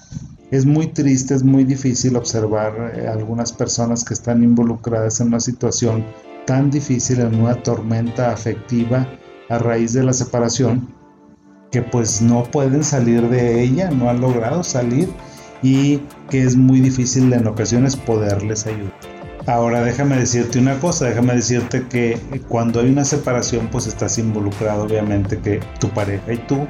es 0.51 0.65
muy 0.65 0.87
triste, 0.89 1.35
es 1.35 1.43
muy 1.43 1.65
difícil 1.65 2.17
observar 2.17 2.95
eh, 2.95 3.09
algunas 3.09 3.53
personas 3.53 4.05
que 4.05 4.15
están 4.15 4.43
involucradas 4.43 5.21
en 5.21 5.29
una 5.29 5.41
situación 5.41 6.05
tan 6.47 6.71
difícil, 6.71 7.21
en 7.21 7.35
una 7.41 7.61
tormenta 7.63 8.33
afectiva 8.33 9.07
a 9.49 9.59
raíz 9.59 9.93
de 9.93 10.05
la 10.05 10.13
separación, 10.13 10.89
que 11.73 11.83
pues 11.83 12.23
no 12.23 12.45
pueden 12.45 12.85
salir 12.85 13.29
de 13.29 13.63
ella, 13.63 13.91
no 13.91 14.09
han 14.09 14.21
logrado 14.21 14.63
salir 14.63 15.09
y 15.63 15.99
que 16.31 16.43
es 16.43 16.57
muy 16.57 16.81
difícil 16.81 17.33
en 17.33 17.47
ocasiones 17.47 17.97
poderles 17.97 18.67
ayudar. 18.67 19.16
Ahora 19.47 19.81
déjame 19.81 20.17
decirte 20.17 20.59
una 20.59 20.79
cosa, 20.81 21.07
déjame 21.07 21.35
decirte 21.35 21.87
que 21.87 22.19
cuando 22.49 22.81
hay 22.81 22.89
una 22.89 23.05
separación 23.05 23.69
pues 23.71 23.87
estás 23.87 24.19
involucrado 24.19 24.85
obviamente 24.85 25.39
que 25.39 25.61
tu 25.79 25.89
pareja 25.91 26.33
y 26.33 26.39
tú 26.39 26.67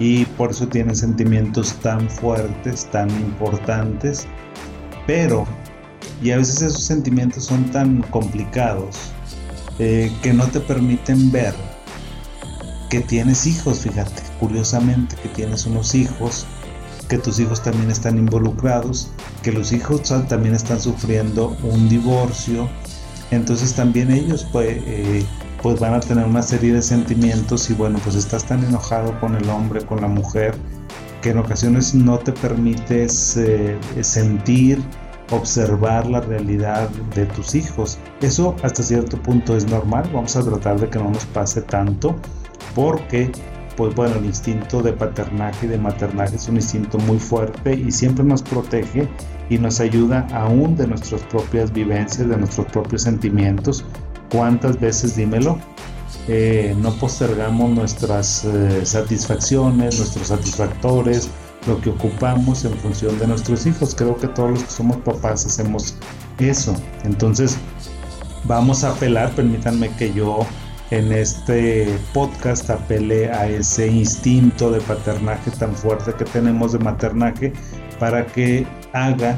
y 0.00 0.24
por 0.24 0.50
eso 0.50 0.66
tienes 0.66 0.98
sentimientos 0.98 1.74
tan 1.74 2.10
fuertes, 2.10 2.86
tan 2.90 3.08
importantes, 3.10 4.26
pero 5.06 5.46
y 6.20 6.32
a 6.32 6.38
veces 6.38 6.62
esos 6.62 6.82
sentimientos 6.82 7.44
son 7.44 7.64
tan 7.70 8.02
complicados 8.10 8.96
eh, 9.78 10.10
que 10.20 10.32
no 10.32 10.44
te 10.48 10.58
permiten 10.58 11.30
ver 11.30 11.54
que 12.90 13.00
tienes 13.00 13.46
hijos, 13.46 13.80
fíjate, 13.80 14.22
curiosamente 14.40 15.14
que 15.22 15.28
tienes 15.28 15.66
unos 15.66 15.94
hijos 15.94 16.46
que 17.08 17.18
tus 17.18 17.40
hijos 17.40 17.62
también 17.62 17.90
están 17.90 18.18
involucrados, 18.18 19.10
que 19.42 19.52
los 19.52 19.72
hijos 19.72 20.02
también 20.28 20.54
están 20.54 20.80
sufriendo 20.80 21.56
un 21.62 21.88
divorcio, 21.88 22.68
entonces 23.30 23.74
también 23.74 24.10
ellos 24.10 24.46
pues, 24.52 24.78
eh, 24.86 25.24
pues 25.62 25.80
van 25.80 25.94
a 25.94 26.00
tener 26.00 26.26
una 26.26 26.42
serie 26.42 26.72
de 26.72 26.82
sentimientos 26.82 27.68
y 27.70 27.74
bueno, 27.74 27.98
pues 28.04 28.14
estás 28.14 28.44
tan 28.44 28.62
enojado 28.64 29.18
con 29.20 29.34
el 29.34 29.48
hombre, 29.48 29.84
con 29.84 30.00
la 30.00 30.08
mujer, 30.08 30.54
que 31.22 31.30
en 31.30 31.38
ocasiones 31.38 31.94
no 31.94 32.18
te 32.18 32.32
permites 32.32 33.36
eh, 33.36 33.76
sentir, 34.02 34.82
observar 35.30 36.06
la 36.06 36.20
realidad 36.20 36.88
de 37.14 37.26
tus 37.26 37.54
hijos. 37.54 37.98
Eso 38.20 38.54
hasta 38.62 38.82
cierto 38.82 39.20
punto 39.22 39.56
es 39.56 39.66
normal, 39.66 40.08
vamos 40.12 40.36
a 40.36 40.42
tratar 40.42 40.78
de 40.80 40.88
que 40.88 40.98
no 40.98 41.10
nos 41.10 41.24
pase 41.26 41.62
tanto, 41.62 42.14
porque 42.74 43.30
pues 43.78 43.94
bueno, 43.94 44.16
el 44.16 44.24
instinto 44.24 44.82
de 44.82 44.92
paternaje 44.92 45.66
y 45.66 45.68
de 45.68 45.78
maternaje 45.78 46.34
es 46.34 46.48
un 46.48 46.56
instinto 46.56 46.98
muy 46.98 47.20
fuerte 47.20 47.74
y 47.74 47.92
siempre 47.92 48.24
nos 48.24 48.42
protege 48.42 49.08
y 49.48 49.56
nos 49.56 49.78
ayuda 49.78 50.26
aún 50.32 50.76
de 50.76 50.88
nuestras 50.88 51.22
propias 51.22 51.72
vivencias, 51.72 52.28
de 52.28 52.36
nuestros 52.36 52.66
propios 52.66 53.02
sentimientos. 53.02 53.84
¿Cuántas 54.32 54.80
veces, 54.80 55.14
dímelo, 55.14 55.60
eh, 56.26 56.74
no 56.82 56.92
postergamos 56.94 57.70
nuestras 57.70 58.44
eh, 58.46 58.84
satisfacciones, 58.84 59.96
nuestros 59.96 60.26
satisfactores, 60.26 61.30
lo 61.68 61.80
que 61.80 61.90
ocupamos 61.90 62.64
en 62.64 62.72
función 62.78 63.16
de 63.20 63.28
nuestros 63.28 63.64
hijos? 63.64 63.94
Creo 63.94 64.16
que 64.16 64.26
todos 64.26 64.50
los 64.50 64.64
que 64.64 64.70
somos 64.72 64.96
papás 64.96 65.46
hacemos 65.46 65.94
eso. 66.40 66.74
Entonces, 67.04 67.56
vamos 68.42 68.82
a 68.82 68.90
apelar, 68.90 69.30
permítanme 69.36 69.88
que 69.90 70.12
yo 70.12 70.44
en 70.90 71.12
este 71.12 71.98
podcast 72.14 72.70
apele 72.70 73.30
a 73.30 73.46
ese 73.48 73.88
instinto 73.88 74.70
de 74.70 74.80
paternaje 74.80 75.50
tan 75.52 75.74
fuerte 75.74 76.12
que 76.14 76.24
tenemos 76.24 76.72
de 76.72 76.78
maternaje 76.78 77.52
para 77.98 78.26
que 78.26 78.66
haga 78.92 79.36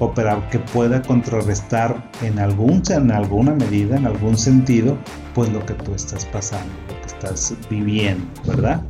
o 0.00 0.12
que 0.50 0.58
pueda 0.72 1.02
contrarrestar 1.02 2.10
en, 2.22 2.38
algún, 2.38 2.82
en 2.88 3.10
alguna 3.10 3.54
medida, 3.54 3.96
en 3.96 4.06
algún 4.06 4.36
sentido, 4.36 4.96
pues 5.34 5.52
lo 5.52 5.64
que 5.66 5.74
tú 5.74 5.94
estás 5.94 6.24
pasando, 6.24 6.72
lo 6.88 7.00
que 7.02 7.06
estás 7.06 7.54
viviendo, 7.68 8.24
¿verdad? 8.46 8.80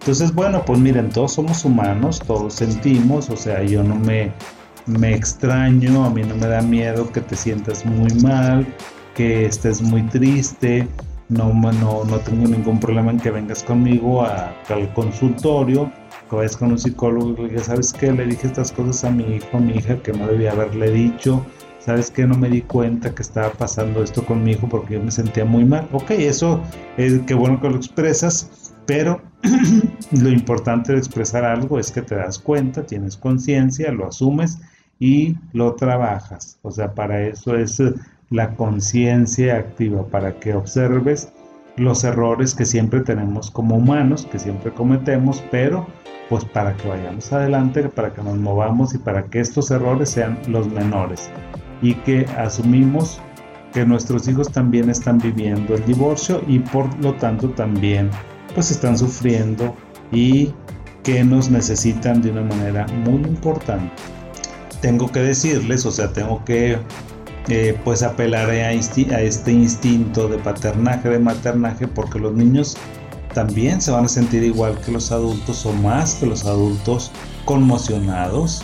Entonces, 0.00 0.32
bueno, 0.32 0.64
pues 0.64 0.78
miren, 0.78 1.10
todos 1.10 1.34
somos 1.34 1.64
humanos, 1.64 2.22
todos 2.26 2.54
sentimos, 2.54 3.28
o 3.28 3.36
sea, 3.36 3.62
yo 3.64 3.82
no 3.82 3.96
me, 3.96 4.32
me 4.86 5.14
extraño, 5.14 6.04
a 6.06 6.10
mí 6.10 6.22
no 6.22 6.36
me 6.36 6.46
da 6.46 6.62
miedo 6.62 7.12
que 7.12 7.20
te 7.20 7.36
sientas 7.36 7.84
muy 7.84 8.14
mal, 8.22 8.66
que 9.14 9.44
estés 9.44 9.82
muy 9.82 10.02
triste, 10.04 10.88
no, 11.28 11.52
no, 11.52 12.04
no 12.04 12.18
tengo 12.20 12.46
ningún 12.48 12.78
problema 12.78 13.10
en 13.10 13.18
que 13.18 13.30
vengas 13.30 13.62
conmigo 13.62 14.22
a, 14.22 14.54
al 14.68 14.92
consultorio, 14.94 15.90
que 16.28 16.36
vayas 16.36 16.56
con 16.56 16.72
un 16.72 16.78
psicólogo 16.78 17.32
y 17.32 17.42
le 17.42 17.48
digas, 17.50 17.66
¿sabes 17.66 17.92
qué? 17.92 18.12
Le 18.12 18.26
dije 18.26 18.46
estas 18.46 18.72
cosas 18.72 19.04
a 19.04 19.10
mi 19.10 19.36
hijo, 19.36 19.56
a 19.56 19.60
mi 19.60 19.74
hija 19.74 19.96
que 20.02 20.12
no 20.12 20.26
debía 20.26 20.52
haberle 20.52 20.90
dicho, 20.90 21.44
¿sabes 21.80 22.10
qué? 22.10 22.26
No 22.26 22.36
me 22.36 22.48
di 22.48 22.62
cuenta 22.62 23.14
que 23.14 23.22
estaba 23.22 23.50
pasando 23.50 24.02
esto 24.02 24.24
con 24.24 24.42
mi 24.42 24.52
hijo 24.52 24.68
porque 24.68 24.94
yo 24.94 25.02
me 25.02 25.10
sentía 25.10 25.44
muy 25.44 25.64
mal. 25.64 25.88
Ok, 25.92 26.10
eso 26.10 26.60
es 26.96 27.20
que 27.20 27.34
bueno 27.34 27.60
que 27.60 27.70
lo 27.70 27.76
expresas, 27.76 28.72
pero 28.86 29.20
lo 30.12 30.28
importante 30.28 30.92
de 30.92 30.98
expresar 30.98 31.44
algo 31.44 31.78
es 31.78 31.90
que 31.90 32.02
te 32.02 32.14
das 32.14 32.38
cuenta, 32.38 32.84
tienes 32.84 33.16
conciencia, 33.16 33.90
lo 33.92 34.06
asumes 34.06 34.58
y 34.98 35.36
lo 35.52 35.74
trabajas. 35.74 36.58
O 36.62 36.70
sea, 36.70 36.94
para 36.94 37.20
eso 37.26 37.56
es 37.56 37.80
la 38.30 38.54
conciencia 38.54 39.56
activa 39.56 40.06
para 40.06 40.38
que 40.40 40.54
observes 40.54 41.32
los 41.76 42.04
errores 42.04 42.54
que 42.54 42.64
siempre 42.64 43.00
tenemos 43.00 43.50
como 43.50 43.76
humanos, 43.76 44.26
que 44.30 44.38
siempre 44.38 44.72
cometemos, 44.72 45.44
pero 45.50 45.86
pues 46.28 46.44
para 46.44 46.76
que 46.76 46.88
vayamos 46.88 47.32
adelante, 47.32 47.88
para 47.88 48.12
que 48.12 48.22
nos 48.22 48.36
movamos 48.36 48.94
y 48.94 48.98
para 48.98 49.26
que 49.26 49.40
estos 49.40 49.70
errores 49.70 50.10
sean 50.10 50.38
los 50.48 50.68
menores 50.68 51.30
y 51.82 51.94
que 51.94 52.26
asumimos 52.36 53.20
que 53.72 53.84
nuestros 53.84 54.26
hijos 54.26 54.50
también 54.50 54.88
están 54.90 55.18
viviendo 55.18 55.74
el 55.74 55.84
divorcio 55.84 56.42
y 56.48 56.58
por 56.58 56.92
lo 57.02 57.12
tanto 57.14 57.50
también 57.50 58.10
pues 58.54 58.70
están 58.70 58.96
sufriendo 58.96 59.76
y 60.10 60.52
que 61.02 61.22
nos 61.22 61.50
necesitan 61.50 62.22
de 62.22 62.30
una 62.30 62.42
manera 62.42 62.86
muy 63.04 63.20
importante. 63.28 63.92
Tengo 64.80 65.12
que 65.12 65.20
decirles, 65.20 65.84
o 65.86 65.90
sea, 65.90 66.12
tengo 66.12 66.44
que 66.44 66.78
eh, 67.48 67.78
pues 67.84 68.02
apelaré 68.02 68.64
a, 68.64 68.72
este 68.72 69.52
instinto 69.52 70.28
de 70.28 70.38
paternaje, 70.38 71.08
de 71.08 71.18
maternaje, 71.18 71.86
porque 71.86 72.18
los 72.18 72.34
niños 72.34 72.76
también 73.34 73.80
se 73.80 73.90
van 73.90 74.06
a 74.06 74.08
sentir 74.08 74.42
igual 74.42 74.78
que 74.80 74.90
los 74.90 75.12
adultos 75.12 75.64
o 75.66 75.72
más 75.72 76.16
que 76.16 76.26
los 76.26 76.44
adultos, 76.44 77.12
conmocionados, 77.44 78.62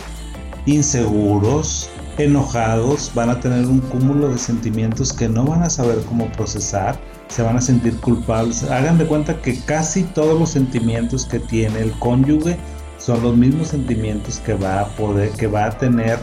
inseguros, 0.65 1.89
enojados, 2.17 3.11
van 3.15 3.29
a 3.29 3.39
tener 3.39 3.65
un 3.67 3.79
cúmulo 3.79 4.29
de 4.29 4.37
sentimientos 4.37 5.13
que 5.13 5.29
no 5.29 5.45
van 5.45 5.63
a 5.63 5.69
saber 5.69 5.99
cómo 6.05 6.27
procesar, 6.33 6.99
se 7.29 7.41
van 7.41 7.57
a 7.57 7.61
sentir 7.61 7.95
culpables. 8.01 8.63
Hagan 8.63 8.97
de 8.97 9.05
cuenta 9.05 9.41
que 9.41 9.59
casi 9.61 10.03
todos 10.03 10.39
los 10.39 10.49
sentimientos 10.49 11.25
que 11.25 11.39
tiene 11.39 11.79
el 11.79 11.91
cónyuge 11.99 12.57
son 12.97 13.21
los 13.23 13.35
mismos 13.35 13.69
sentimientos 13.69 14.39
que 14.39 14.53
va 14.53 14.81
a 14.81 14.87
poder, 14.95 15.29
que 15.31 15.47
va 15.47 15.65
a 15.65 15.77
tener 15.77 16.19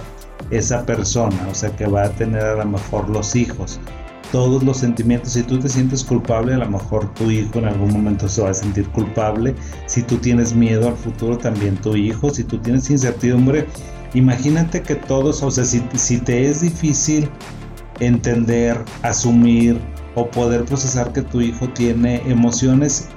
esa 0.51 0.85
persona, 0.85 1.47
o 1.51 1.55
sea, 1.55 1.75
que 1.77 1.87
va 1.87 2.05
a 2.05 2.11
tener 2.11 2.43
a 2.43 2.57
lo 2.57 2.65
mejor 2.65 3.09
los 3.09 3.37
hijos. 3.37 3.81
Todos 4.33 4.63
los 4.63 4.79
sentimientos, 4.79 5.33
si 5.33 5.43
tú 5.43 5.59
te 5.59 5.69
sientes 5.69 6.05
culpable, 6.05 6.55
a 6.55 6.59
lo 6.59 6.71
mejor 6.71 7.13
tu 7.15 7.31
hijo 7.31 7.59
en 7.59 7.65
algún 7.65 7.93
momento 7.93 8.29
se 8.29 8.43
va 8.43 8.51
a 8.51 8.55
sentir 8.55 8.89
culpable. 8.91 9.55
Si 9.87 10.03
tú 10.03 10.19
tienes 10.19 10.55
miedo 10.55 10.89
al 10.89 10.97
futuro, 10.97 11.37
también 11.37 11.77
tu 11.77 11.97
hijo. 11.97 12.31
Si 12.31 12.45
tú 12.45 12.59
tienes 12.59 12.89
incertidumbre, 12.91 13.67
imagínate 14.15 14.83
que 14.83 14.95
todos, 14.95 15.43
o 15.43 15.51
sea, 15.51 15.65
si, 15.65 15.83
si 15.95 16.19
te 16.19 16.49
es 16.49 16.61
difícil 16.61 17.29
entender, 17.99 18.79
asumir 19.03 19.81
o 20.15 20.27
poder 20.31 20.65
procesar 20.65 21.13
que 21.13 21.23
tu 21.23 21.41
hijo 21.41 21.69
tiene 21.69 22.23
emociones, 22.31 23.09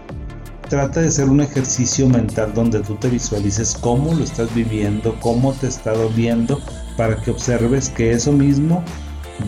trata 0.69 1.01
de 1.01 1.07
hacer 1.07 1.29
un 1.29 1.41
ejercicio 1.41 2.07
mental 2.07 2.53
donde 2.53 2.79
tú 2.79 2.95
te 2.95 3.09
visualices 3.09 3.77
cómo 3.79 4.13
lo 4.13 4.23
estás 4.23 4.53
viviendo, 4.55 5.15
cómo 5.19 5.53
te 5.53 5.67
está 5.67 5.93
doliendo, 5.93 6.59
para 6.97 7.15
que 7.15 7.31
observes 7.31 7.89
que 7.89 8.11
eso 8.11 8.31
mismo 8.31 8.83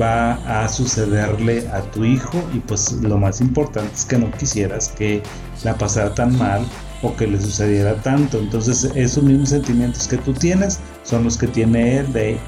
va 0.02 0.34
a 0.64 0.68
sucederle 0.68 1.68
a 1.70 1.82
tu 1.92 2.04
hijo 2.04 2.44
y 2.54 2.60
pues 2.60 2.92
lo 2.94 3.18
más 3.18 3.40
importante 3.42 3.94
es 3.94 4.06
que 4.06 4.18
no 4.18 4.32
quisieras 4.32 4.90
que 4.90 5.22
la 5.64 5.78
pasara 5.78 6.14
tan 6.14 6.38
mal 6.38 6.66
o 7.02 7.16
que 7.16 7.28
le 7.28 7.40
sucediera 7.40 7.96
tanto. 8.02 8.40
Entonces 8.40 8.92
esos 8.96 9.24
mismos 9.24 9.50
sentimientos 9.50 10.08
que 10.08 10.18
tú 10.18 10.34
tienes 10.34 10.80
son 11.04 11.24
los 11.24 11.38
que 11.38 11.48
tiene 11.48 12.00
él 12.00 12.14
de, 12.14 12.40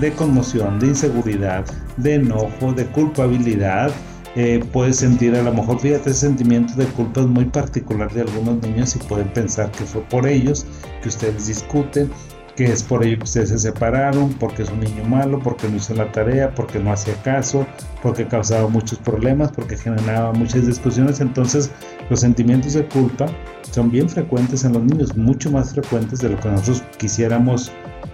de, 0.00 0.12
conmoción, 0.12 0.78
de 0.78 0.88
inseguridad, 0.88 1.64
de 1.96 2.14
enojo, 2.14 2.72
de 2.72 2.86
culpabilidad. 2.86 3.90
Eh, 4.36 4.62
puedes 4.72 4.98
sentir 4.98 5.34
a 5.34 5.42
lo 5.42 5.52
mejor, 5.52 5.80
fíjate, 5.80 6.10
ese 6.10 6.20
sentimiento 6.20 6.74
de 6.74 6.84
culpa 6.86 7.22
es 7.22 7.26
muy 7.26 7.46
particular 7.46 8.12
de 8.12 8.20
algunos 8.20 8.62
niños 8.62 8.94
y 8.94 8.98
pueden 9.00 9.32
pensar 9.32 9.70
que 9.72 9.84
fue 9.84 10.02
por 10.02 10.28
ellos, 10.28 10.64
que 11.02 11.08
ustedes 11.08 11.48
discuten 11.48 12.08
que 12.58 12.64
es 12.64 12.82
por 12.82 13.06
ello 13.06 13.18
que 13.18 13.22
ustedes 13.22 13.50
se 13.50 13.58
separaron, 13.60 14.32
porque 14.32 14.64
es 14.64 14.70
un 14.70 14.80
niño 14.80 15.04
malo, 15.04 15.38
porque 15.38 15.68
no 15.68 15.76
hizo 15.76 15.94
la 15.94 16.10
tarea, 16.10 16.52
porque 16.56 16.80
no 16.80 16.92
hacía 16.92 17.14
caso, 17.22 17.64
porque 18.02 18.26
causaba 18.26 18.66
muchos 18.66 18.98
problemas, 18.98 19.52
porque 19.52 19.76
generaba 19.76 20.32
muchas 20.32 20.66
discusiones. 20.66 21.20
Entonces 21.20 21.70
los 22.10 22.18
sentimientos 22.18 22.72
de 22.72 22.84
culpa 22.86 23.26
son 23.70 23.92
bien 23.92 24.08
frecuentes 24.08 24.64
en 24.64 24.72
los 24.72 24.82
niños, 24.82 25.16
mucho 25.16 25.52
más 25.52 25.72
frecuentes 25.72 26.18
de 26.18 26.30
lo 26.30 26.40
que 26.40 26.48
nosotros 26.48 26.82
quisiéramos 26.96 27.70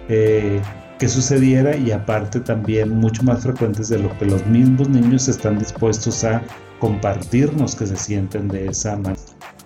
eh, 0.09 0.61
que 0.99 1.09
sucediera 1.09 1.75
y 1.75 1.89
aparte 1.89 2.39
también 2.39 2.91
mucho 2.91 3.23
más 3.23 3.41
frecuentes 3.41 3.89
de 3.89 3.97
lo 3.97 4.15
que 4.19 4.25
los 4.25 4.45
mismos 4.45 4.87
niños 4.89 5.27
están 5.27 5.57
dispuestos 5.57 6.23
a 6.23 6.43
compartirnos 6.79 7.75
que 7.75 7.87
se 7.87 7.95
sienten 7.95 8.47
de 8.49 8.67
esa 8.67 8.95
manera. 8.95 9.23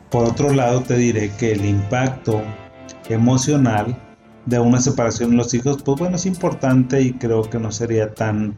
Por 0.10 0.24
otro 0.24 0.54
lado, 0.54 0.80
te 0.84 0.96
diré 0.96 1.32
que 1.38 1.52
el 1.52 1.66
impacto 1.66 2.42
emocional 3.10 3.94
de 4.46 4.60
una 4.60 4.80
separación 4.80 5.32
de 5.32 5.38
los 5.38 5.54
hijos, 5.54 5.82
pues 5.84 6.00
bueno, 6.00 6.16
es 6.16 6.26
importante 6.26 7.02
y 7.02 7.14
creo 7.14 7.44
que 7.44 7.60
no 7.60 7.72
sería 7.72 8.14
tan, 8.14 8.58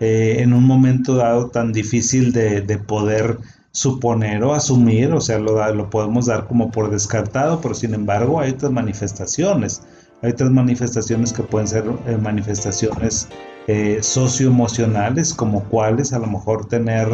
eh, 0.00 0.36
en 0.38 0.52
un 0.52 0.64
momento 0.64 1.16
dado, 1.16 1.48
tan 1.48 1.72
difícil 1.72 2.32
de, 2.32 2.62
poder 2.86 3.38
suponer 3.72 4.44
o 4.44 4.54
asumir, 4.54 5.12
o 5.12 5.20
sea, 5.20 5.38
lo, 5.38 5.72
lo, 5.74 5.90
podemos 5.90 6.26
dar 6.26 6.46
como 6.46 6.70
por 6.70 6.90
descartado, 6.90 7.60
pero 7.60 7.74
sin 7.74 7.94
embargo 7.94 8.40
hay 8.40 8.50
otras 8.52 8.70
manifestaciones, 8.70 9.82
hay 10.22 10.32
otras 10.32 10.50
manifestaciones 10.50 11.32
que 11.32 11.42
pueden 11.42 11.66
ser 11.66 11.84
eh, 12.06 12.16
manifestaciones 12.16 13.28
eh, 13.68 13.98
socioemocionales, 14.02 15.32
como 15.32 15.64
cuáles 15.64 16.12
a 16.12 16.18
lo 16.18 16.26
mejor 16.26 16.66
tener 16.66 17.08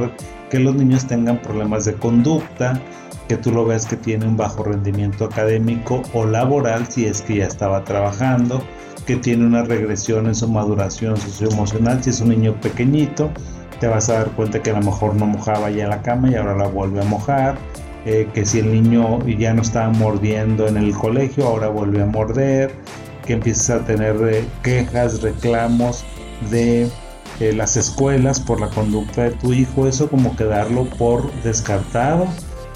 que 0.51 0.59
los 0.59 0.75
niños 0.75 1.07
tengan 1.07 1.41
problemas 1.43 1.85
de 1.85 1.95
conducta, 1.95 2.81
que 3.29 3.37
tú 3.37 3.53
lo 3.53 3.67
ves 3.67 3.87
que 3.87 3.97
tiene 3.97 4.27
un 4.27 4.37
bajo 4.37 4.65
rendimiento 4.65 5.27
académico 5.27 6.03
o 6.15 6.25
laboral 6.25 6.87
si 6.89 7.05
es 7.05 7.21
que 7.21 7.37
ya 7.37 7.47
estaba 7.47 7.85
trabajando, 7.85 8.63
que 9.07 9.17
tiene 9.17 9.47
una 9.47 9.63
regresión 9.63 10.27
en 10.27 10.35
su 10.35 10.49
maduración 10.49 11.17
socioemocional 11.17 12.03
si 12.03 12.11
es 12.11 12.21
un 12.21 12.31
niño 12.31 12.55
pequeñito, 12.61 13.31
te 13.81 13.87
vas 13.87 14.09
a 14.09 14.15
dar 14.15 14.31
cuenta 14.33 14.63
que 14.63 14.71
a 14.71 14.75
lo 14.75 14.83
mejor 14.83 15.15
no 15.15 15.27
mojaba 15.27 15.71
ya 15.71 15.87
la 15.87 16.03
cama 16.03 16.31
y 16.31 16.35
ahora 16.35 16.57
la 16.57 16.67
vuelve 16.69 17.03
a 17.03 17.05
mojar, 17.05 17.57
eh, 18.07 18.27
que 18.33 18.45
si 18.47 18.61
el 18.61 18.73
niño 18.73 19.25
ya 19.27 19.53
no 19.53 19.63
estaba 19.63 19.91
mordiendo 19.91 20.67
en 20.67 20.79
el 20.79 20.95
colegio, 20.95 21.47
ahora 21.47 21.69
vuelve 21.69 22.03
a 22.03 22.07
morder, 22.07 22.75
que 23.27 23.35
empiezas 23.35 23.71
a 23.71 23.85
tener 23.85 24.17
eh, 24.27 24.45
quejas, 24.63 25.21
reclamos 25.21 26.05
de 26.51 26.89
eh, 27.41 27.53
las 27.53 27.77
escuelas 27.77 28.41
por 28.41 28.61
la 28.61 28.69
conducta 28.69 29.25
de 29.25 29.31
tu 29.33 29.53
hijo, 29.53 29.87
eso 29.87 30.09
como 30.09 30.35
que 30.35 30.45
darlo 30.45 30.87
por 30.99 31.31
descartado 31.43 32.27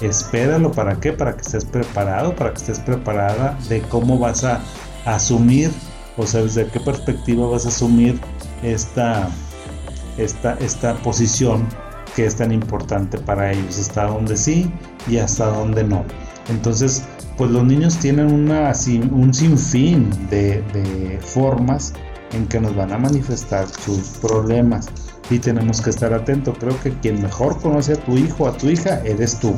espéralo 0.07 0.71
para 0.71 0.99
qué, 0.99 1.13
para 1.13 1.33
que 1.33 1.41
estés 1.41 1.65
preparado, 1.65 2.35
para 2.35 2.51
que 2.51 2.57
estés 2.57 2.79
preparada 2.79 3.57
de 3.69 3.81
cómo 3.81 4.19
vas 4.19 4.43
a 4.43 4.61
asumir, 5.05 5.71
o 6.17 6.25
sea, 6.25 6.41
desde 6.41 6.67
qué 6.67 6.79
perspectiva 6.79 7.47
vas 7.47 7.65
a 7.65 7.69
asumir 7.69 8.19
esta, 8.61 9.29
esta, 10.17 10.53
esta 10.55 10.95
posición 10.95 11.67
que 12.15 12.25
es 12.25 12.35
tan 12.35 12.51
importante 12.51 13.17
para 13.17 13.51
ellos, 13.51 13.79
hasta 13.79 14.05
donde 14.05 14.37
sí 14.37 14.71
y 15.07 15.17
hasta 15.17 15.47
donde 15.47 15.83
no. 15.83 16.03
Entonces, 16.49 17.03
pues 17.37 17.49
los 17.49 17.63
niños 17.63 17.97
tienen 17.97 18.27
un 18.27 19.33
sinfín 19.33 20.09
de, 20.29 20.61
de 20.73 21.19
formas 21.19 21.93
en 22.33 22.45
que 22.47 22.59
nos 22.59 22.75
van 22.75 22.91
a 22.91 22.97
manifestar 22.97 23.67
sus 23.67 24.19
problemas 24.21 24.87
y 25.29 25.39
tenemos 25.39 25.81
que 25.81 25.89
estar 25.89 26.13
atentos. 26.13 26.55
Creo 26.59 26.79
que 26.81 26.91
quien 26.99 27.21
mejor 27.21 27.59
conoce 27.59 27.93
a 27.93 27.95
tu 27.95 28.17
hijo, 28.17 28.47
a 28.47 28.55
tu 28.55 28.69
hija, 28.69 29.01
eres 29.03 29.39
tú 29.39 29.55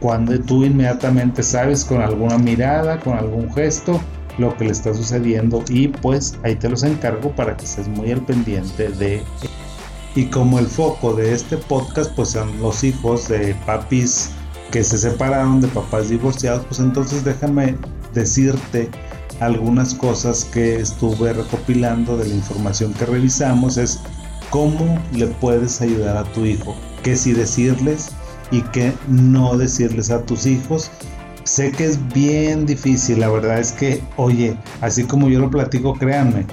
cuando 0.00 0.38
tú 0.40 0.64
inmediatamente 0.64 1.42
sabes 1.42 1.84
con 1.84 2.02
alguna 2.02 2.38
mirada, 2.38 3.00
con 3.00 3.16
algún 3.16 3.52
gesto, 3.52 4.00
lo 4.38 4.56
que 4.56 4.64
le 4.64 4.72
está 4.72 4.92
sucediendo 4.94 5.64
y 5.68 5.88
pues 5.88 6.38
ahí 6.42 6.56
te 6.56 6.68
los 6.68 6.82
encargo 6.82 7.30
para 7.34 7.56
que 7.56 7.64
estés 7.64 7.88
muy 7.88 8.10
al 8.10 8.22
pendiente 8.22 8.88
de 8.90 9.22
y 10.16 10.26
como 10.26 10.58
el 10.58 10.66
foco 10.66 11.14
de 11.14 11.32
este 11.32 11.56
podcast 11.56 12.12
pues 12.14 12.30
son 12.30 12.60
los 12.60 12.84
hijos 12.84 13.28
de 13.28 13.54
papis 13.66 14.30
que 14.70 14.82
se 14.82 14.98
separaron 14.98 15.60
de 15.60 15.68
papás 15.68 16.08
divorciados 16.08 16.64
pues 16.66 16.80
entonces 16.80 17.24
déjame 17.24 17.76
decirte 18.12 18.90
algunas 19.40 19.94
cosas 19.94 20.44
que 20.44 20.76
estuve 20.76 21.32
recopilando 21.32 22.16
de 22.16 22.28
la 22.28 22.34
información 22.34 22.92
que 22.94 23.06
revisamos 23.06 23.76
es 23.76 24.00
cómo 24.50 24.98
le 25.12 25.26
puedes 25.26 25.80
ayudar 25.80 26.16
a 26.16 26.24
tu 26.24 26.44
hijo 26.44 26.76
que 27.02 27.16
si 27.16 27.32
decirles 27.32 28.10
y 28.54 28.62
que 28.62 28.92
no 29.08 29.58
decirles 29.58 30.10
a 30.10 30.22
tus 30.22 30.46
hijos. 30.46 30.90
Sé 31.42 31.72
que 31.72 31.84
es 31.84 31.98
bien 32.14 32.64
difícil, 32.64 33.20
la 33.20 33.28
verdad 33.28 33.58
es 33.58 33.72
que, 33.72 34.00
oye, 34.16 34.56
así 34.80 35.04
como 35.04 35.28
yo 35.28 35.40
lo 35.40 35.50
platico, 35.50 35.92
créanme, 35.92 36.46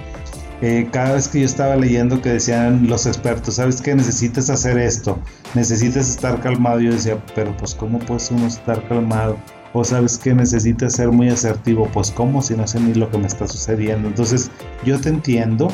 eh, 0.62 0.90
cada 0.92 1.14
vez 1.14 1.28
que 1.28 1.40
yo 1.40 1.46
estaba 1.46 1.76
leyendo 1.76 2.22
que 2.22 2.30
decían 2.30 2.88
los 2.88 3.06
expertos, 3.06 3.56
¿sabes 3.56 3.82
qué? 3.82 3.96
Necesitas 3.96 4.50
hacer 4.50 4.78
esto, 4.78 5.18
necesitas 5.54 6.10
estar 6.10 6.40
calmado. 6.42 6.80
Yo 6.82 6.92
decía, 6.92 7.24
pero 7.36 7.56
pues 7.56 7.74
¿cómo 7.74 8.00
puedes 8.00 8.30
uno 8.32 8.48
estar 8.48 8.86
calmado? 8.88 9.38
O 9.74 9.84
sabes 9.84 10.18
que 10.18 10.34
necesitas 10.34 10.94
ser 10.94 11.10
muy 11.10 11.30
asertivo, 11.30 11.90
pues 11.94 12.12
¿cómo 12.12 12.42
si 12.42 12.56
no 12.56 12.68
sé 12.68 12.80
ni 12.80 12.94
lo 12.94 13.10
que 13.10 13.18
me 13.18 13.28
está 13.28 13.48
sucediendo? 13.48 14.08
Entonces 14.08 14.52
yo 14.84 15.00
te 15.00 15.10
entiendo, 15.10 15.70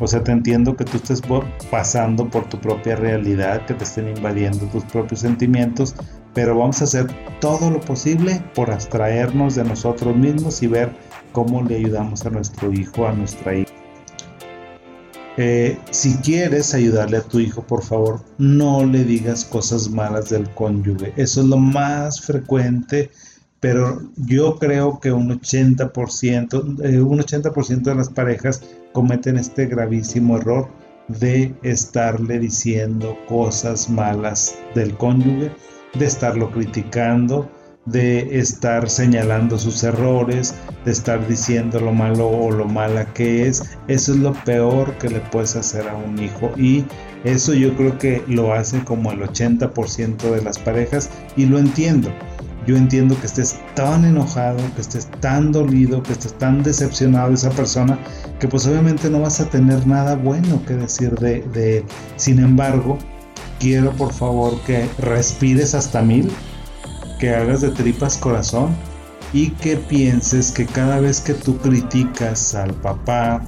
o 0.00 0.06
sea, 0.06 0.22
te 0.22 0.32
entiendo 0.32 0.76
que 0.76 0.84
tú 0.84 0.96
estés 0.96 1.22
pasando 1.70 2.28
por 2.28 2.48
tu 2.48 2.58
propia 2.58 2.96
realidad, 2.96 3.64
que 3.66 3.74
te 3.74 3.84
estén 3.84 4.08
invadiendo 4.08 4.66
tus 4.66 4.84
propios 4.84 5.20
sentimientos, 5.20 5.94
pero 6.34 6.56
vamos 6.56 6.80
a 6.80 6.84
hacer 6.84 7.06
todo 7.40 7.70
lo 7.70 7.80
posible 7.80 8.42
por 8.54 8.70
abstraernos 8.70 9.54
de 9.54 9.64
nosotros 9.64 10.16
mismos 10.16 10.62
y 10.62 10.66
ver 10.66 10.90
cómo 11.32 11.62
le 11.62 11.76
ayudamos 11.76 12.24
a 12.26 12.30
nuestro 12.30 12.72
hijo, 12.72 13.06
a 13.06 13.12
nuestra 13.12 13.54
hija. 13.54 13.72
Eh, 15.38 15.78
si 15.90 16.16
quieres 16.16 16.74
ayudarle 16.74 17.16
a 17.16 17.22
tu 17.22 17.40
hijo, 17.40 17.62
por 17.62 17.82
favor, 17.82 18.20
no 18.38 18.84
le 18.84 19.04
digas 19.04 19.44
cosas 19.44 19.88
malas 19.88 20.28
del 20.28 20.48
cónyuge. 20.50 21.12
Eso 21.16 21.40
es 21.40 21.46
lo 21.46 21.56
más 21.56 22.20
frecuente 22.20 23.10
pero 23.62 24.02
yo 24.16 24.58
creo 24.58 24.98
que 24.98 25.12
un 25.12 25.30
80%, 25.40 26.82
eh, 26.82 27.00
un 27.00 27.20
80% 27.20 27.82
de 27.82 27.94
las 27.94 28.10
parejas 28.10 28.64
cometen 28.92 29.36
este 29.36 29.66
gravísimo 29.66 30.36
error 30.36 30.68
de 31.08 31.54
estarle 31.62 32.38
diciendo 32.38 33.16
cosas 33.28 33.90
malas 33.90 34.58
del 34.74 34.96
cónyuge, 34.96 35.50
de 35.94 36.06
estarlo 36.06 36.50
criticando, 36.50 37.50
de 37.84 38.38
estar 38.38 38.88
señalando 38.88 39.58
sus 39.58 39.82
errores, 39.82 40.54
de 40.84 40.92
estar 40.92 41.26
diciendo 41.26 41.80
lo 41.80 41.92
malo 41.92 42.28
o 42.28 42.50
lo 42.50 42.66
mala 42.66 43.04
que 43.12 43.48
es. 43.48 43.62
Eso 43.88 44.12
es 44.12 44.18
lo 44.18 44.32
peor 44.44 44.96
que 44.98 45.10
le 45.10 45.20
puedes 45.20 45.56
hacer 45.56 45.88
a 45.88 45.96
un 45.96 46.18
hijo 46.18 46.50
y 46.56 46.84
eso 47.24 47.54
yo 47.54 47.74
creo 47.76 47.98
que 47.98 48.22
lo 48.28 48.52
hace 48.52 48.82
como 48.84 49.10
el 49.12 49.20
80% 49.20 50.16
de 50.30 50.42
las 50.42 50.58
parejas 50.58 51.10
y 51.36 51.46
lo 51.46 51.58
entiendo 51.58 52.10
yo 52.66 52.76
entiendo 52.76 53.18
que 53.18 53.26
estés 53.26 53.58
tan 53.74 54.04
enojado, 54.04 54.58
que 54.74 54.80
estés 54.80 55.08
tan 55.20 55.50
dolido, 55.50 56.02
que 56.02 56.12
estés 56.12 56.34
tan 56.34 56.62
decepcionado 56.62 57.28
de 57.28 57.34
esa 57.34 57.50
persona, 57.50 57.98
que 58.38 58.48
pues 58.48 58.66
obviamente 58.66 59.08
no 59.10 59.20
vas 59.20 59.40
a 59.40 59.48
tener 59.48 59.86
nada 59.86 60.16
bueno 60.16 60.62
que 60.66 60.74
decir 60.74 61.12
de, 61.18 61.78
él. 61.78 61.84
Sin 62.16 62.38
embargo, 62.38 62.98
quiero 63.60 63.92
por 63.92 64.12
favor 64.12 64.60
que 64.62 64.88
respires 64.98 65.74
hasta 65.74 66.02
mil, 66.02 66.30
que 67.18 67.34
hagas 67.34 67.60
de 67.60 67.70
tripas 67.70 68.16
corazón 68.16 68.74
y 69.32 69.50
que 69.50 69.76
pienses 69.76 70.50
que 70.50 70.66
cada 70.66 71.00
vez 71.00 71.20
que 71.20 71.34
tú 71.34 71.56
criticas 71.58 72.54
al 72.54 72.74
papá, 72.74 73.42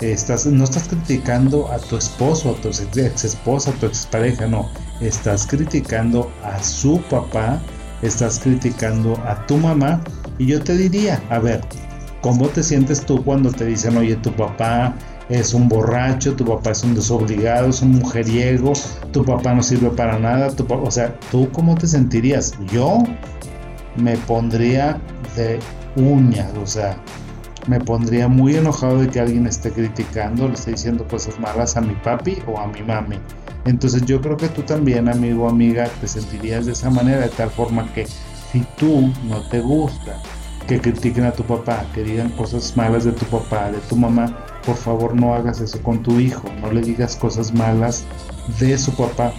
estás, 0.00 0.46
no 0.46 0.64
estás 0.64 0.88
criticando 0.88 1.70
a 1.70 1.78
tu 1.78 1.96
esposo, 1.96 2.50
a 2.50 2.60
tu 2.60 2.68
ex 2.68 3.24
esposa, 3.24 3.70
a 3.70 3.74
tu 3.74 3.86
expareja, 3.86 4.46
no, 4.46 4.68
estás 5.00 5.46
criticando 5.46 6.30
a 6.42 6.62
su 6.62 7.00
papá 7.10 7.60
estás 8.02 8.38
criticando 8.38 9.16
a 9.26 9.46
tu 9.46 9.56
mamá 9.56 10.00
y 10.38 10.46
yo 10.46 10.62
te 10.62 10.76
diría, 10.76 11.20
a 11.30 11.38
ver, 11.38 11.60
¿cómo 12.20 12.48
te 12.48 12.62
sientes 12.62 13.04
tú 13.04 13.22
cuando 13.24 13.50
te 13.50 13.66
dicen, 13.66 13.96
oye, 13.96 14.16
tu 14.16 14.32
papá 14.32 14.94
es 15.28 15.54
un 15.54 15.68
borracho, 15.68 16.34
tu 16.34 16.44
papá 16.44 16.70
es 16.70 16.82
un 16.82 16.94
desobligado, 16.94 17.68
es 17.68 17.82
un 17.82 17.92
mujeriego, 17.92 18.72
tu 19.12 19.24
papá 19.24 19.54
no 19.54 19.62
sirve 19.62 19.90
para 19.90 20.18
nada, 20.18 20.50
tu 20.50 20.66
o 20.72 20.90
sea, 20.90 21.14
¿tú 21.30 21.48
cómo 21.52 21.74
te 21.76 21.86
sentirías? 21.86 22.54
Yo 22.72 23.02
me 23.96 24.16
pondría 24.16 24.98
de 25.36 25.58
uñas, 25.96 26.50
o 26.62 26.66
sea, 26.66 26.96
me 27.66 27.78
pondría 27.78 28.28
muy 28.28 28.56
enojado 28.56 29.00
de 29.00 29.08
que 29.08 29.20
alguien 29.20 29.46
esté 29.46 29.70
criticando, 29.70 30.48
le 30.48 30.54
esté 30.54 30.72
diciendo 30.72 31.06
cosas 31.06 31.38
malas 31.38 31.76
a 31.76 31.82
mi 31.82 31.94
papi 31.96 32.38
o 32.46 32.58
a 32.58 32.66
mi 32.66 32.82
mami. 32.82 33.18
Entonces 33.66 34.06
yo 34.06 34.20
creo 34.22 34.36
que 34.38 34.48
tú 34.48 34.62
también, 34.62 35.08
amigo 35.08 35.44
o 35.44 35.48
amiga, 35.50 35.88
te 36.00 36.08
sentirías 36.08 36.64
de 36.64 36.72
esa 36.72 36.88
manera, 36.88 37.20
de 37.20 37.28
tal 37.28 37.50
forma 37.50 37.92
que 37.92 38.06
si 38.50 38.64
tú 38.78 39.12
no 39.24 39.46
te 39.50 39.60
gusta 39.60 40.22
que 40.68 40.80
critiquen 40.80 41.24
a 41.24 41.32
tu 41.32 41.42
papá, 41.42 41.84
que 41.94 42.04
digan 42.04 42.28
cosas 42.30 42.76
malas 42.76 43.04
de 43.04 43.12
tu 43.12 43.24
papá, 43.26 43.72
de 43.72 43.78
tu 43.88 43.96
mamá, 43.96 44.38
por 44.64 44.76
favor 44.76 45.14
no 45.14 45.34
hagas 45.34 45.60
eso 45.60 45.82
con 45.82 46.02
tu 46.02 46.20
hijo, 46.20 46.48
no 46.60 46.70
le 46.70 46.82
digas 46.82 47.16
cosas 47.16 47.54
malas 47.54 48.04
de 48.60 48.78
su 48.78 48.94
papá. 48.94 49.32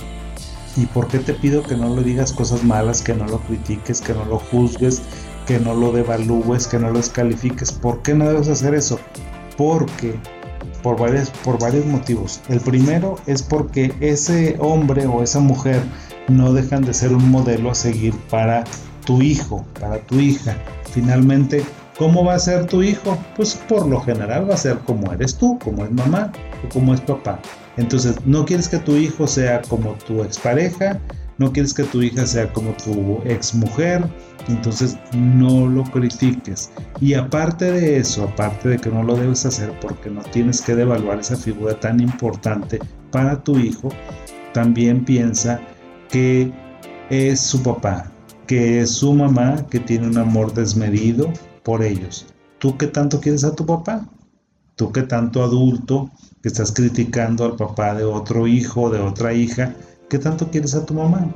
¿Y 0.75 0.85
por 0.87 1.07
qué 1.07 1.19
te 1.19 1.33
pido 1.33 1.61
que 1.63 1.75
no 1.75 1.95
le 1.95 2.03
digas 2.03 2.33
cosas 2.33 2.63
malas, 2.63 3.01
que 3.01 3.13
no 3.13 3.25
lo 3.27 3.39
critiques, 3.41 4.01
que 4.01 4.13
no 4.13 4.25
lo 4.25 4.39
juzgues, 4.39 5.01
que 5.45 5.59
no 5.59 5.73
lo 5.73 5.91
devalúes, 5.91 6.67
que 6.67 6.79
no 6.79 6.91
lo 6.91 6.97
descalifiques. 6.97 7.71
¿Por 7.71 8.01
qué 8.01 8.13
no 8.13 8.27
debes 8.27 8.47
hacer 8.49 8.75
eso? 8.75 8.99
Porque 9.57 10.15
por, 10.83 10.99
varios, 10.99 11.29
por 11.43 11.59
varios 11.59 11.85
motivos. 11.85 12.39
El 12.49 12.59
primero 12.59 13.15
es 13.25 13.41
porque 13.41 13.93
ese 13.99 14.57
hombre 14.59 15.07
o 15.07 15.23
esa 15.23 15.39
mujer 15.39 15.81
no 16.27 16.53
dejan 16.53 16.85
de 16.85 16.93
ser 16.93 17.13
un 17.13 17.31
modelo 17.31 17.71
a 17.71 17.75
seguir 17.75 18.13
para 18.29 18.63
tu 19.05 19.21
hijo, 19.21 19.65
para 19.79 19.99
tu 19.99 20.19
hija. 20.19 20.55
Finalmente, 20.91 21.63
¿cómo 21.97 22.23
va 22.23 22.35
a 22.35 22.39
ser 22.39 22.65
tu 22.65 22.81
hijo? 22.81 23.17
Pues 23.35 23.55
por 23.67 23.87
lo 23.87 24.01
general 24.01 24.49
va 24.49 24.55
a 24.55 24.57
ser 24.57 24.79
como 24.79 25.11
eres 25.11 25.35
tú, 25.35 25.59
como 25.59 25.85
es 25.85 25.91
mamá 25.91 26.31
o 26.65 26.69
como 26.69 26.93
es 26.93 27.01
papá. 27.01 27.39
Entonces, 27.77 28.15
no 28.25 28.45
quieres 28.45 28.67
que 28.67 28.79
tu 28.79 28.95
hijo 28.95 29.27
sea 29.27 29.61
como 29.61 29.93
tu 30.05 30.23
expareja, 30.23 30.99
no 31.37 31.51
quieres 31.53 31.73
que 31.73 31.83
tu 31.83 32.01
hija 32.01 32.25
sea 32.25 32.51
como 32.51 32.71
tu 32.73 33.21
exmujer, 33.23 34.03
entonces 34.49 34.97
no 35.13 35.67
lo 35.67 35.83
critiques. 35.83 36.71
Y 36.99 37.13
aparte 37.13 37.71
de 37.71 37.97
eso, 37.97 38.25
aparte 38.25 38.69
de 38.69 38.77
que 38.77 38.89
no 38.89 39.03
lo 39.03 39.15
debes 39.15 39.45
hacer 39.45 39.71
porque 39.79 40.09
no 40.09 40.21
tienes 40.21 40.61
que 40.61 40.75
devaluar 40.75 41.19
esa 41.19 41.37
figura 41.37 41.79
tan 41.79 41.99
importante 42.01 42.79
para 43.11 43.41
tu 43.41 43.57
hijo, 43.57 43.89
también 44.53 45.05
piensa 45.05 45.61
que 46.09 46.51
es 47.09 47.39
su 47.39 47.63
papá, 47.63 48.11
que 48.49 48.81
es 48.81 48.89
su 48.89 49.13
mamá, 49.13 49.67
que 49.69 49.79
tiene 49.79 50.07
un 50.07 50.17
amor 50.17 50.55
desmedido 50.55 51.31
por 51.61 51.83
ellos. 51.83 52.25
¿Tú 52.57 52.75
qué 52.79 52.87
tanto 52.87 53.21
quieres 53.21 53.43
a 53.43 53.55
tu 53.55 53.63
papá? 53.63 54.09
¿Tú 54.75 54.91
qué 54.91 55.03
tanto 55.03 55.43
adulto 55.43 56.09
que 56.41 56.47
estás 56.47 56.71
criticando 56.71 57.45
al 57.45 57.55
papá 57.57 57.93
de 57.93 58.05
otro 58.05 58.47
hijo, 58.47 58.89
de 58.89 59.01
otra 59.01 59.33
hija, 59.35 59.75
qué 60.09 60.17
tanto 60.17 60.49
quieres 60.49 60.73
a 60.73 60.83
tu 60.83 60.95
mamá? 60.95 61.27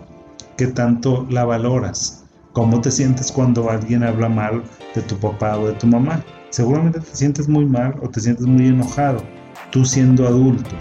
¿Qué 0.58 0.66
tanto 0.66 1.28
la 1.30 1.46
valoras? 1.46 2.24
¿Cómo 2.52 2.82
te 2.82 2.90
sientes 2.90 3.32
cuando 3.32 3.70
alguien 3.70 4.02
habla 4.02 4.28
mal 4.28 4.64
de 4.96 5.04
tu 5.04 5.16
papá 5.18 5.60
o 5.60 5.68
de 5.68 5.74
tu 5.74 5.86
mamá? 5.86 6.26
Seguramente 6.50 7.00
te 7.00 7.16
sientes 7.16 7.48
muy 7.48 7.68
mal 7.68 7.94
o 8.02 8.10
te 8.10 8.22
sientes 8.22 8.48
muy 8.48 8.70
enojado, 8.70 9.22
tú 9.70 9.86
siendo 9.86 10.28
adulto. 10.28 10.72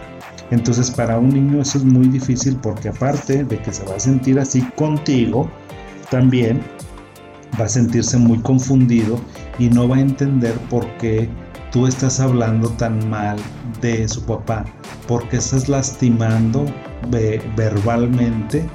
Entonces 0.51 0.90
para 0.90 1.18
un 1.18 1.29
niño 1.29 1.61
eso 1.61 1.77
es 1.77 1.85
muy 1.85 2.09
difícil 2.09 2.57
porque 2.57 2.88
aparte 2.88 3.45
de 3.45 3.59
que 3.59 3.71
se 3.71 3.85
va 3.85 3.97
a 3.97 4.01
sentir 4.01 4.38
así 4.38 4.62
contigo, 4.77 5.51
también 6.12 6.61
va 7.59 7.64
a 7.64 7.68
sentirse 7.68 8.18
muy 8.18 8.38
confundido 8.40 9.18
y 9.59 9.70
no 9.70 9.88
va 9.88 9.96
a 9.96 10.01
entender 10.01 10.53
por 10.68 10.87
qué 10.98 11.29
tú 11.72 11.87
estás 11.87 12.20
hablando 12.20 12.68
tan 12.68 13.09
mal 13.09 13.38
de 13.81 14.07
su 14.07 14.22
papá, 14.27 14.66
porque 15.09 15.38
estás 15.38 15.70
lastimando 15.70 16.66
verbalmente 17.57 18.68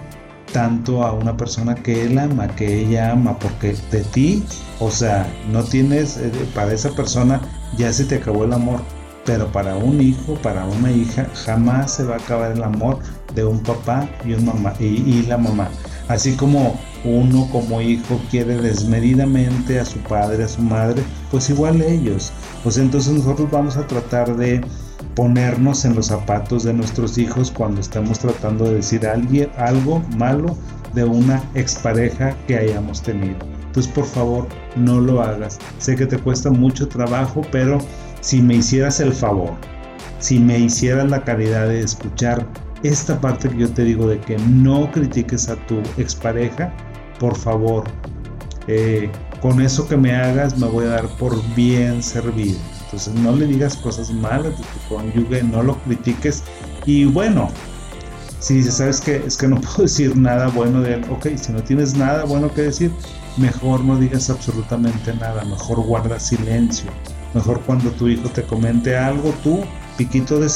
tanto 0.52 1.04
a 1.04 1.12
una 1.12 1.38
persona 1.38 1.76
que 1.76 2.06
él 2.06 2.18
ama, 2.18 2.48
que 2.48 2.82
ella 2.82 3.12
ama, 3.12 3.38
porque 3.38 3.76
de 3.92 4.02
ti, 4.06 4.44
o 4.80 4.90
sea, 4.90 5.32
no 5.52 5.64
tienes, 5.64 6.18
eh, 6.18 6.32
para 6.56 6.74
esa 6.74 6.90
persona 6.92 7.40
ya 7.78 7.94
se 7.94 8.06
te 8.06 8.16
acabó 8.16 8.46
el 8.46 8.54
amor, 8.54 8.80
pero 9.26 9.52
para 9.52 9.76
un 9.76 10.02
hijo, 10.02 10.34
para 10.42 10.66
una 10.66 10.92
hija, 10.92 11.28
jamás 11.46 11.94
se 11.94 12.04
va 12.04 12.16
a 12.16 12.18
acabar 12.18 12.54
el 12.54 12.64
amor 12.64 12.98
de 13.36 13.46
un 13.46 13.60
papá 13.60 14.10
y, 14.26 14.34
un 14.34 14.46
mamá, 14.46 14.74
y, 14.80 15.22
la 15.24 15.38
mamá. 15.38 15.70
Así 16.08 16.36
como 16.36 16.80
uno 17.08 17.48
como 17.52 17.82
hijo 17.82 18.20
quiere 18.30 18.58
desmedidamente 18.58 19.80
a 19.80 19.86
su 19.86 20.00
padre, 20.00 20.44
a 20.44 20.48
su 20.48 20.62
madre, 20.62 21.04
pues 21.32 21.50
igual 21.50 21.82
ellos. 21.82 22.32
Pues 22.64 22.78
entonces 22.78 23.14
nosotros 23.14 23.50
vamos 23.52 23.78
a 23.78 23.88
tratar 23.88 24.36
de 24.36 24.62
ponernos 25.16 25.84
en 25.86 25.96
los 25.96 26.08
zapatos 26.08 26.64
de 26.64 26.74
nuestros 26.74 27.18
hijos 27.18 27.52
cuando 27.52 27.82
estamos 27.82 28.20
tratando 28.20 28.66
de 28.66 28.76
decir 28.76 29.08
alguien, 29.08 29.50
algo 29.58 30.04
malo 30.16 30.56
de 30.94 31.04
una 31.04 31.42
expareja 31.56 32.36
que 32.48 32.58
hayamos 32.58 33.02
tenido. 33.02 33.38
Entonces, 33.68 33.92
por 33.92 34.06
favor, 34.06 34.48
no 34.76 35.00
lo 35.00 35.22
hagas. 35.22 35.60
Sé 35.80 35.96
que 35.96 36.06
te 36.06 36.18
cuesta 36.18 36.50
mucho 36.50 36.88
trabajo, 36.88 37.42
pero 37.52 37.80
si 38.22 38.42
me 38.42 38.56
hicieras 38.56 39.00
el 39.00 39.14
favor, 39.14 39.54
si 40.20 40.40
me 40.40 40.58
hicieras 40.60 41.10
la 41.10 41.24
caridad 41.24 41.68
de 41.68 41.82
escuchar 41.82 42.46
esta 42.84 43.20
parte 43.20 43.50
que 43.50 43.58
yo 43.58 43.70
te 43.70 43.84
digo 43.84 44.08
de 44.08 44.20
que 44.20 44.38
no 44.38 44.92
critiques 44.92 45.50
a 45.50 45.56
tu 45.68 45.80
expareja, 45.98 46.72
por 47.20 47.36
favor, 47.36 47.86
eh, 48.68 49.10
con 49.42 49.62
eso 49.62 49.88
que 49.88 49.98
me 49.98 50.16
hagas 50.16 50.58
me 50.58 50.68
voy 50.68 50.86
a 50.86 50.90
dar 50.90 51.08
por 51.18 51.42
bien 51.56 52.02
servido. 52.02 52.58
Entonces 52.86 53.14
no 53.16 53.36
le 53.36 53.46
digas 53.46 53.76
cosas 53.78 54.12
malas 54.12 54.58
de 54.58 54.64
tu 54.64 54.96
cónyuge, 54.96 55.44
no 55.44 55.62
lo 55.62 55.78
critiques. 55.84 56.44
Y 56.86 57.06
bueno, 57.06 57.50
si 58.40 58.56
dices, 58.56 58.76
¿sabes 58.76 59.02
qué? 59.02 59.24
Es 59.26 59.38
que 59.38 59.48
no 59.48 59.60
puedo 59.62 59.84
decir 59.84 60.16
nada 60.16 60.48
bueno 60.48 60.82
de 60.82 60.96
él. 60.96 61.06
Ok, 61.10 61.28
si 61.36 61.52
no 61.52 61.62
tienes 61.62 61.96
nada 61.96 62.26
bueno 62.26 62.54
que 62.54 62.64
decir, 62.64 62.92
mejor 63.38 63.84
no 63.84 63.98
digas 63.98 64.30
absolutamente 64.30 65.14
nada, 65.16 65.44
mejor 65.46 65.82
guarda 65.82 66.20
silencio. 66.20 66.90
Mejor 67.34 67.62
cuando 67.62 67.92
tu 67.92 68.08
hijo 68.08 68.30
te 68.30 68.44
comente 68.44 68.98
algo, 68.98 69.34
tú, 69.44 69.62
piquito 69.98 70.40
de... 70.40 70.50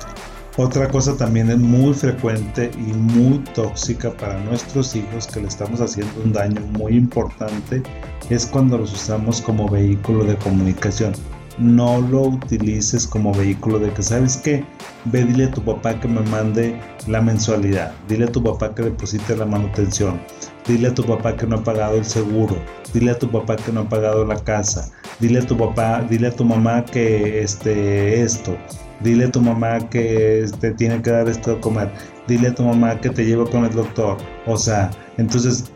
Otra 0.58 0.90
cosa 0.90 1.16
también 1.16 1.50
es 1.50 1.60
muy 1.60 1.94
frecuente 1.94 2.72
y 2.76 2.94
muy 2.94 3.40
tóxica 3.54 4.12
para 4.12 4.38
nuestros 4.42 4.96
hijos 4.96 5.28
que 5.28 5.40
le 5.40 5.48
estamos 5.48 5.80
haciendo 5.80 6.12
un 6.24 6.34
daño 6.34 6.62
muy 6.78 6.98
importante 6.98 7.82
es 8.30 8.46
cuando 8.46 8.78
los 8.78 8.92
usamos 8.92 9.42
como 9.42 9.68
vehículo 9.70 10.26
de 10.26 10.36
comunicación 10.38 11.14
no 11.58 12.02
lo 12.02 12.22
utilices 12.24 13.06
como 13.06 13.34
vehículo 13.34 13.80
de 13.80 13.92
que, 13.92 14.02
¿sabes 14.02 14.38
qué? 14.38 14.64
Ve, 15.06 15.24
dile 15.24 15.46
a 15.46 15.52
tu 15.52 15.62
papá 15.64 16.00
que 16.00 16.08
me 16.08 16.22
mande 16.22 16.80
la 17.08 17.22
mensualidad, 17.22 17.94
dile 18.08 18.26
a 18.26 18.32
tu 18.32 18.44
papá 18.44 18.74
que 18.74 18.84
deposite 18.84 19.36
la 19.36 19.46
manutención, 19.46 20.20
dile 20.68 20.90
a 20.90 20.94
tu 20.94 21.04
papá 21.04 21.36
que 21.36 21.46
no 21.46 21.58
ha 21.58 21.64
pagado 21.64 21.98
el 21.98 22.06
seguro, 22.06 22.56
dile 22.94 23.12
a 23.12 23.20
tu 23.20 23.30
papá 23.30 23.56
que 23.56 23.72
no 23.72 23.82
ha 23.82 23.90
pagado 23.90 24.26
la 24.26 24.38
casa, 24.44 24.92
dile 25.20 25.40
a 25.40 25.46
tu 25.46 25.58
papá, 25.58 26.06
dile 26.10 26.28
a 26.28 26.36
tu 26.36 26.46
mamá 26.46 26.86
que 26.86 27.42
este, 27.42 28.22
esto, 28.22 28.58
dile 29.04 29.26
a 29.26 29.32
tu 29.32 29.42
mamá 29.42 29.90
que 29.90 30.44
este, 30.44 30.72
tiene 30.72 31.02
que 31.02 31.12
dar 31.12 31.28
esto 31.28 31.56
de 31.56 31.62
comer, 31.62 31.92
dile 32.28 32.50
a 32.50 32.56
tu 32.56 32.64
mamá 32.64 33.00
que 33.00 33.10
te 33.10 33.26
lleva 33.26 33.46
con 33.50 33.66
el 33.66 33.74
doctor. 33.74 34.18
O 34.46 34.58
sea, 34.58 34.92
entonces 35.18 35.72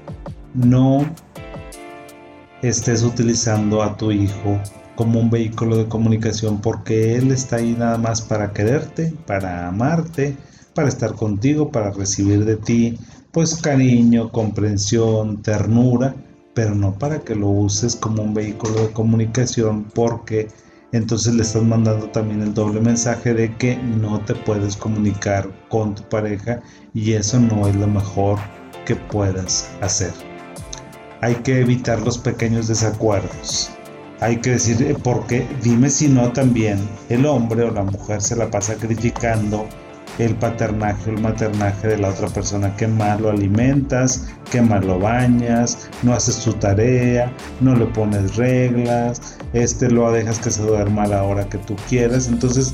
no 0.53 1.05
estés 2.61 3.03
utilizando 3.03 3.83
a 3.83 3.95
tu 3.97 4.11
hijo 4.11 4.59
como 4.95 5.19
un 5.19 5.29
vehículo 5.29 5.77
de 5.77 5.87
comunicación 5.87 6.61
porque 6.61 7.15
Él 7.15 7.31
está 7.31 7.57
ahí 7.57 7.75
nada 7.77 7.97
más 7.97 8.21
para 8.21 8.53
quererte, 8.53 9.13
para 9.25 9.67
amarte, 9.67 10.35
para 10.73 10.87
estar 10.87 11.13
contigo, 11.13 11.71
para 11.71 11.91
recibir 11.91 12.45
de 12.45 12.55
ti 12.55 12.97
pues 13.31 13.55
cariño, 13.57 14.31
comprensión, 14.31 15.41
ternura, 15.41 16.15
pero 16.53 16.73
no 16.73 16.97
para 16.97 17.19
que 17.19 17.35
lo 17.35 17.49
uses 17.49 17.95
como 17.97 18.23
un 18.23 18.33
vehículo 18.33 18.83
de 18.83 18.93
comunicación 18.93 19.83
porque 19.93 20.47
entonces 20.95 21.33
le 21.33 21.43
estás 21.43 21.63
mandando 21.63 22.09
también 22.09 22.41
el 22.41 22.53
doble 22.53 22.81
mensaje 22.81 23.33
de 23.33 23.55
que 23.57 23.77
no 23.77 24.19
te 24.21 24.35
puedes 24.35 24.75
comunicar 24.75 25.49
con 25.69 25.95
tu 25.95 26.03
pareja 26.09 26.61
y 26.93 27.13
eso 27.13 27.39
no 27.39 27.67
es 27.67 27.75
lo 27.75 27.87
mejor 27.87 28.39
que 28.85 28.95
puedas 28.95 29.69
hacer. 29.81 30.13
Hay 31.21 31.35
que 31.35 31.59
evitar 31.59 31.99
los 32.01 32.17
pequeños 32.17 32.67
desacuerdos 32.67 33.71
hay 34.21 34.37
que 34.37 34.51
decir, 34.51 34.81
eh, 34.81 34.95
porque 35.03 35.47
dime 35.61 35.89
si 35.89 36.07
no 36.07 36.31
también 36.31 36.79
el 37.09 37.25
hombre 37.25 37.63
o 37.63 37.71
la 37.71 37.83
mujer 37.83 38.21
se 38.21 38.35
la 38.35 38.49
pasa 38.49 38.75
criticando 38.75 39.67
el 40.19 40.35
paternaje 40.35 41.09
o 41.09 41.13
el 41.13 41.21
maternaje 41.21 41.87
de 41.87 41.97
la 41.97 42.09
otra 42.09 42.27
persona, 42.27 42.75
qué 42.77 42.87
mal 42.87 43.21
lo 43.21 43.29
alimentas, 43.29 44.27
qué 44.51 44.61
mal 44.61 44.85
lo 44.87 44.99
bañas, 44.99 45.89
no 46.03 46.13
haces 46.13 46.39
tu 46.39 46.53
tarea, 46.53 47.31
no 47.61 47.75
le 47.75 47.85
pones 47.87 48.35
reglas, 48.35 49.37
este 49.53 49.89
lo 49.89 50.11
dejas 50.11 50.39
que 50.39 50.51
se 50.51 50.61
duerma 50.61 51.03
a 51.03 51.07
la 51.07 51.23
hora 51.23 51.47
que 51.49 51.57
tú 51.59 51.75
quieras, 51.89 52.27
entonces 52.27 52.73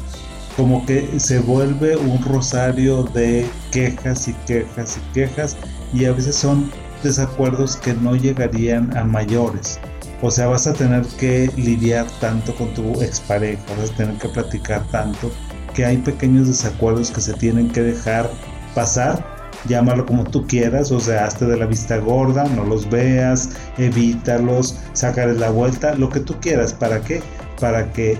como 0.57 0.85
que 0.85 1.19
se 1.19 1.39
vuelve 1.39 1.95
un 1.95 2.21
rosario 2.23 3.03
de 3.03 3.47
quejas 3.71 4.27
y 4.27 4.33
quejas 4.45 4.97
y 4.97 5.13
quejas 5.13 5.57
y 5.93 6.05
a 6.05 6.11
veces 6.11 6.35
son 6.35 6.69
desacuerdos 7.03 7.77
que 7.77 7.93
no 7.93 8.15
llegarían 8.15 8.95
a 8.95 9.03
mayores. 9.03 9.79
O 10.21 10.29
sea, 10.29 10.47
vas 10.47 10.67
a 10.67 10.73
tener 10.73 11.03
que 11.19 11.49
lidiar 11.57 12.05
tanto 12.19 12.53
con 12.55 12.71
tu 12.75 13.01
expareja, 13.01 13.63
vas 13.79 13.89
a 13.89 13.95
tener 13.95 14.15
que 14.17 14.29
platicar 14.29 14.83
tanto 14.91 15.31
que 15.73 15.85
hay 15.85 15.97
pequeños 15.97 16.47
desacuerdos 16.47 17.11
que 17.11 17.21
se 17.21 17.33
tienen 17.33 17.69
que 17.69 17.81
dejar 17.81 18.29
pasar. 18.75 19.25
Llámalo 19.67 20.05
como 20.05 20.23
tú 20.23 20.47
quieras, 20.47 20.91
o 20.91 20.99
sea, 20.99 21.25
hazte 21.25 21.45
de 21.45 21.57
la 21.57 21.67
vista 21.67 21.97
gorda, 21.97 22.45
no 22.55 22.63
los 22.63 22.89
veas, 22.89 23.49
evítalos, 23.77 24.79
sácales 24.93 25.37
la 25.37 25.51
vuelta, 25.51 25.93
lo 25.95 26.09
que 26.09 26.19
tú 26.19 26.35
quieras. 26.41 26.73
¿Para 26.73 27.01
qué? 27.01 27.21
Para 27.59 27.91
que 27.93 28.17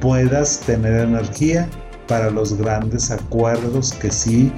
puedas 0.00 0.60
tener 0.60 1.00
energía 1.00 1.68
para 2.06 2.30
los 2.30 2.56
grandes 2.56 3.10
acuerdos 3.10 3.92
que 3.94 4.12
sí 4.12 4.52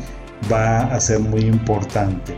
va 0.52 0.80
a 0.80 1.00
ser 1.00 1.20
muy 1.20 1.40
importante 1.40 2.36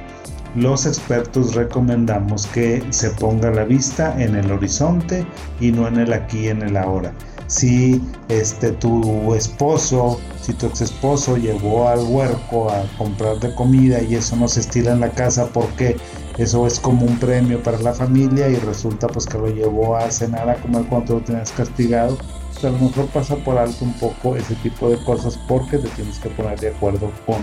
los 0.57 0.87
expertos 0.87 1.55
recomendamos 1.55 2.46
que 2.49 2.83
se 2.90 3.11
ponga 3.11 3.51
la 3.51 3.64
vista 3.64 4.20
en 4.20 4.35
el 4.35 4.51
horizonte 4.51 5.25
y 5.61 5.70
no 5.70 5.87
en 5.87 5.99
el 5.99 6.12
aquí 6.12 6.49
en 6.49 6.62
el 6.62 6.77
ahora. 6.77 7.12
Si 7.50 8.00
este 8.28 8.70
tu 8.70 9.34
esposo, 9.34 10.20
si 10.40 10.52
tu 10.52 10.66
ex 10.66 10.82
esposo 10.82 11.36
llevó 11.36 11.88
al 11.88 11.98
huerco 12.06 12.70
a 12.70 12.84
comprar 12.96 13.40
de 13.40 13.52
comida 13.56 14.00
y 14.00 14.14
eso 14.14 14.36
no 14.36 14.46
se 14.46 14.60
estira 14.60 14.92
en 14.92 15.00
la 15.00 15.10
casa 15.10 15.48
porque 15.52 15.96
eso 16.38 16.64
es 16.64 16.78
como 16.78 17.06
un 17.06 17.18
premio 17.18 17.60
para 17.60 17.80
la 17.80 17.92
familia 17.92 18.48
y 18.48 18.54
resulta 18.54 19.08
pues 19.08 19.26
que 19.26 19.36
lo 19.36 19.48
llevó 19.48 19.96
a 19.96 20.08
cenar 20.12 20.48
a 20.48 20.54
comer 20.62 20.84
cuando 20.88 21.14
lo 21.14 21.22
tenías 21.22 21.50
castigado. 21.50 22.16
Pues, 22.52 22.64
a 22.66 22.70
lo 22.70 22.78
mejor 22.78 23.06
pasa 23.06 23.34
por 23.34 23.58
alto 23.58 23.84
un 23.84 23.94
poco 23.94 24.36
ese 24.36 24.54
tipo 24.62 24.88
de 24.88 25.02
cosas 25.02 25.36
porque 25.48 25.78
te 25.78 25.88
tienes 25.88 26.20
que 26.20 26.28
poner 26.28 26.60
de 26.60 26.68
acuerdo 26.68 27.10
con 27.26 27.42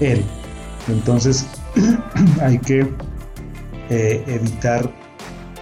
él. 0.00 0.24
Entonces 0.88 1.46
hay 2.40 2.58
que 2.58 2.90
eh, 3.90 4.24
evitar 4.26 4.90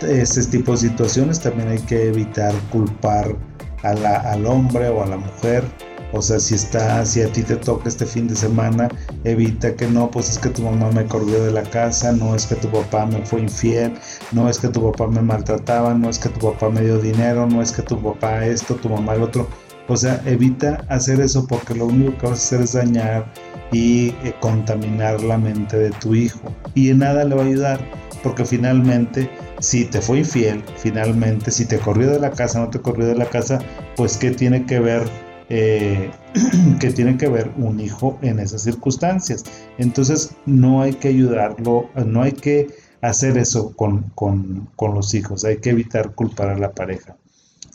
este 0.00 0.44
tipo 0.44 0.72
de 0.72 0.79
situaciones, 0.79 1.40
también 1.40 1.70
hay 1.70 1.81
que 1.81 2.07
evitar 2.07 2.55
culpar 2.70 3.35
al 3.83 4.47
hombre 4.47 4.88
o 4.88 5.03
a 5.03 5.07
la 5.07 5.16
mujer 5.16 5.64
o 6.12 6.21
sea, 6.21 6.40
si 6.40 6.57
está, 6.57 7.05
si 7.07 7.23
a 7.23 7.31
ti 7.31 7.43
te 7.43 7.57
toca 7.57 7.88
este 7.88 8.05
fin 8.05 8.27
de 8.27 8.35
semana, 8.35 8.88
evita 9.23 9.75
que 9.77 9.87
no, 9.87 10.11
pues 10.11 10.31
es 10.31 10.38
que 10.38 10.49
tu 10.49 10.62
mamá 10.62 10.90
me 10.90 11.07
corrió 11.07 11.45
de 11.45 11.53
la 11.53 11.62
casa, 11.62 12.11
no 12.12 12.35
es 12.35 12.47
que 12.47 12.57
tu 12.57 12.69
papá 12.69 13.07
me 13.07 13.25
fue 13.25 13.43
infiel, 13.43 13.93
no 14.33 14.49
es 14.49 14.59
que 14.59 14.69
tu 14.69 14.90
papá 14.90 15.07
me 15.07 15.23
maltrataba, 15.23 15.95
no 15.95 16.11
es 16.11 16.19
que 16.19 16.29
tu 16.31 16.51
papá 16.51 16.69
me 16.69 16.81
dio 16.81 16.99
dinero, 16.99 17.47
no 17.47 17.62
es 17.62 17.71
que 17.71 17.83
tu 17.83 18.01
papá 18.03 18.45
esto, 18.45 18.75
tu 18.75 18.88
mamá 18.88 19.14
el 19.14 19.23
otro. 19.23 19.49
O 19.87 19.97
sea, 19.97 20.21
evita 20.27 20.85
hacer 20.88 21.21
eso 21.21 21.47
porque 21.47 21.75
lo 21.75 21.87
único 21.87 22.19
que 22.19 22.27
vas 22.27 22.40
a 22.40 22.57
hacer 22.57 22.61
es 22.62 22.73
dañar 22.73 23.33
y 23.73 24.09
eh, 24.25 24.35
contaminar 24.40 25.23
la 25.23 25.38
mente 25.38 25.79
de 25.79 25.90
tu 25.90 26.14
hijo. 26.14 26.40
Y 26.75 26.90
en 26.90 26.99
nada 26.99 27.25
le 27.25 27.37
va 27.37 27.43
a 27.43 27.47
ayudar 27.47 27.81
porque 28.22 28.44
finalmente 28.44 29.30
si 29.61 29.85
te 29.85 30.00
fue 30.00 30.18
infiel, 30.18 30.62
finalmente 30.76 31.50
si 31.50 31.66
te 31.66 31.78
corrió 31.78 32.11
de 32.11 32.20
la 32.20 32.30
casa, 32.30 32.61
no 32.61 32.70
te 32.70 32.80
corrió 32.80 33.06
de 33.06 33.14
la 33.14 33.26
casa, 33.26 33.61
pues 33.96 34.16
qué 34.16 34.30
tiene 34.30 34.66
que 34.66 34.80
ver 34.80 35.02
eh, 35.48 36.11
que 36.80 36.90
tiene 36.90 37.16
que 37.16 37.28
ver 37.28 37.50
un 37.56 37.80
hijo 37.80 38.18
en 38.22 38.38
esas 38.38 38.62
circunstancias. 38.62 39.44
Entonces 39.78 40.33
no 40.46 40.83
hay 40.83 40.94
que 40.94 41.09
ayudarlo, 41.09 41.90
no 42.06 42.22
hay 42.22 42.33
que 42.33 42.68
hacer 43.02 43.37
eso 43.37 43.74
con, 43.74 44.02
con, 44.14 44.68
con 44.76 44.94
los 44.94 45.14
hijos, 45.14 45.44
hay 45.44 45.59
que 45.59 45.70
evitar 45.70 46.14
culpar 46.14 46.50
a 46.50 46.59
la 46.59 46.72
pareja. 46.72 47.16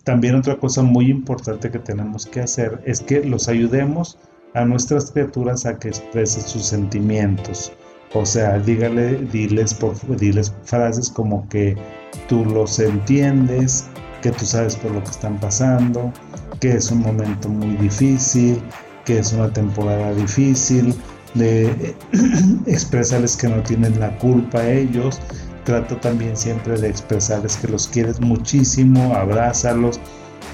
También 0.03 0.35
otra 0.35 0.57
cosa 0.57 0.83
muy 0.83 1.09
importante 1.09 1.71
que 1.71 1.79
tenemos 1.79 2.27
que 2.27 2.39
hacer 2.39 2.81
es 2.85 3.01
que 3.01 3.23
los 3.23 3.49
ayudemos 3.49 4.19
a 4.53 4.63
nuestras 4.63 5.11
criaturas 5.11 5.65
a 5.65 5.77
que 5.79 5.89
expresen 5.89 6.43
sus 6.43 6.67
sentimientos. 6.67 7.73
O 8.13 8.25
sea, 8.25 8.59
dígale, 8.59 9.17
diles, 9.31 9.73
por, 9.73 9.95
diles 10.17 10.53
frases 10.63 11.09
como 11.09 11.47
que 11.49 11.75
tú 12.27 12.45
los 12.45 12.79
entiendes, 12.79 13.87
que 14.21 14.31
tú 14.31 14.45
sabes 14.45 14.75
por 14.75 14.91
lo 14.91 15.03
que 15.03 15.11
están 15.11 15.39
pasando, 15.39 16.11
que 16.59 16.71
es 16.71 16.91
un 16.91 16.99
momento 16.99 17.49
muy 17.49 17.75
difícil, 17.77 18.61
que 19.05 19.19
es 19.19 19.33
una 19.33 19.51
temporada 19.51 20.13
difícil, 20.13 20.95
de 21.33 21.95
expresarles 22.65 23.35
que 23.35 23.47
no 23.47 23.61
tienen 23.63 23.99
la 23.99 24.17
culpa 24.17 24.65
ellos. 24.67 25.19
Trato 25.63 25.97
también 25.97 26.37
siempre 26.37 26.79
de 26.79 26.89
expresarles 26.89 27.57
que 27.57 27.67
los 27.67 27.87
quieres 27.87 28.21
muchísimo, 28.21 29.15
abrázalos, 29.15 29.99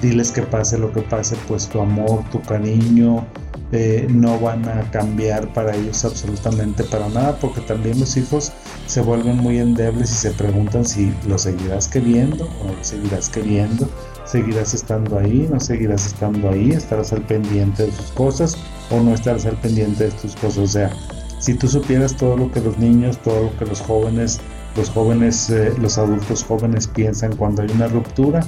diles 0.02 0.32
que 0.32 0.42
pase 0.42 0.78
lo 0.78 0.92
que 0.92 1.02
pase, 1.02 1.36
pues 1.48 1.68
tu 1.68 1.82
amor, 1.82 2.24
tu 2.32 2.42
cariño, 2.42 3.26
eh, 3.72 4.06
no 4.10 4.40
van 4.40 4.68
a 4.68 4.90
cambiar 4.92 5.54
para 5.54 5.76
ellos 5.76 6.04
absolutamente 6.04 6.84
para 6.84 7.08
nada, 7.10 7.38
porque 7.40 7.62
también 7.62 8.00
los 8.00 8.18
hijos 8.18 8.52
se 8.86 9.02
vuelven 9.02 9.38
muy 9.38 9.60
endebles 9.60 10.12
y 10.12 10.16
se 10.16 10.32
preguntan 10.32 10.86
si 10.86 11.14
lo 11.28 11.38
seguirás 11.38 11.88
queriendo 11.88 12.46
o 12.62 12.68
no 12.68 12.74
lo 12.74 12.84
seguirás 12.84 13.30
queriendo, 13.30 13.88
seguirás 14.26 14.74
estando 14.74 15.18
ahí, 15.18 15.48
no 15.50 15.60
seguirás 15.60 16.06
estando 16.06 16.50
ahí, 16.50 16.72
estarás 16.72 17.14
al 17.14 17.22
pendiente 17.22 17.86
de 17.86 17.92
sus 17.92 18.12
cosas 18.12 18.58
o 18.90 19.00
no 19.00 19.14
estarás 19.14 19.46
al 19.46 19.56
pendiente 19.58 20.06
de 20.06 20.12
tus 20.12 20.36
cosas. 20.36 20.58
O 20.58 20.68
sea, 20.68 20.92
si 21.40 21.54
tú 21.54 21.68
supieras 21.68 22.16
todo 22.18 22.38
lo 22.38 22.52
que 22.52 22.60
los 22.60 22.78
niños, 22.78 23.18
todo 23.20 23.44
lo 23.44 23.58
que 23.58 23.66
los 23.66 23.82
jóvenes, 23.82 24.40
los 24.76 24.90
jóvenes, 24.90 25.50
eh, 25.50 25.74
los 25.80 25.98
adultos 25.98 26.44
jóvenes 26.44 26.88
piensan 26.88 27.36
cuando 27.36 27.62
hay 27.62 27.70
una 27.72 27.88
ruptura, 27.88 28.42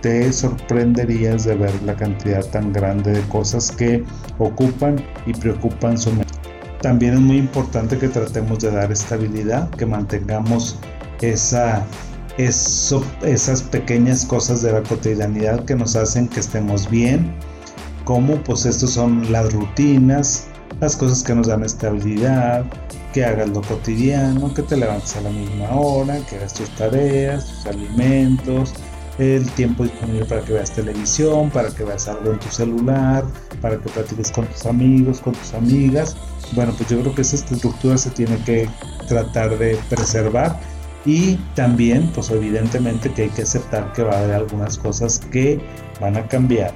te 0.00 0.32
sorprenderías 0.32 1.44
de 1.44 1.56
ver 1.56 1.82
la 1.82 1.94
cantidad 1.94 2.44
tan 2.46 2.72
grande 2.72 3.12
de 3.12 3.22
cosas 3.28 3.70
que 3.70 4.04
ocupan 4.38 4.96
y 5.26 5.32
preocupan 5.32 5.98
su 5.98 6.12
mente. 6.12 6.34
También 6.80 7.14
es 7.14 7.20
muy 7.20 7.38
importante 7.38 7.98
que 7.98 8.08
tratemos 8.08 8.60
de 8.60 8.70
dar 8.70 8.92
estabilidad, 8.92 9.68
que 9.70 9.84
mantengamos 9.84 10.78
esa, 11.20 11.84
eso, 12.36 13.04
esas 13.22 13.62
pequeñas 13.62 14.24
cosas 14.24 14.62
de 14.62 14.72
la 14.72 14.82
cotidianidad 14.82 15.64
que 15.64 15.74
nos 15.74 15.96
hacen 15.96 16.28
que 16.28 16.38
estemos 16.38 16.88
bien, 16.88 17.34
como 18.04 18.36
pues 18.44 18.64
estos 18.64 18.92
son 18.92 19.30
las 19.32 19.52
rutinas, 19.52 20.46
las 20.80 20.96
cosas 20.96 21.24
que 21.24 21.34
nos 21.34 21.48
dan 21.48 21.64
estabilidad, 21.64 22.64
que 23.12 23.24
hagas 23.24 23.48
lo 23.48 23.62
cotidiano, 23.62 24.54
que 24.54 24.62
te 24.62 24.76
levantes 24.76 25.16
a 25.16 25.22
la 25.22 25.30
misma 25.30 25.70
hora, 25.72 26.18
que 26.28 26.36
hagas 26.36 26.54
tus 26.54 26.70
tareas, 26.76 27.46
tus 27.46 27.66
alimentos, 27.66 28.74
el 29.18 29.50
tiempo 29.52 29.82
disponible 29.82 30.24
para 30.24 30.42
que 30.42 30.52
veas 30.52 30.72
televisión, 30.72 31.50
para 31.50 31.70
que 31.70 31.84
veas 31.84 32.08
algo 32.08 32.32
en 32.32 32.38
tu 32.38 32.48
celular, 32.48 33.24
para 33.60 33.78
que 33.78 33.88
platiques 33.88 34.30
con 34.30 34.46
tus 34.46 34.66
amigos, 34.66 35.20
con 35.20 35.34
tus 35.34 35.54
amigas. 35.54 36.16
Bueno, 36.52 36.72
pues 36.76 36.88
yo 36.88 37.00
creo 37.00 37.14
que 37.14 37.22
esa 37.22 37.36
estructura 37.36 37.98
se 37.98 38.10
tiene 38.10 38.36
que 38.44 38.68
tratar 39.08 39.58
de 39.58 39.78
preservar 39.88 40.58
y 41.04 41.36
también, 41.54 42.10
pues 42.14 42.30
evidentemente 42.30 43.10
que 43.10 43.22
hay 43.22 43.28
que 43.30 43.42
aceptar 43.42 43.92
que 43.92 44.02
va 44.02 44.14
a 44.14 44.18
haber 44.20 44.34
algunas 44.34 44.78
cosas 44.78 45.18
que 45.30 45.60
van 46.00 46.16
a 46.16 46.26
cambiar. 46.26 46.72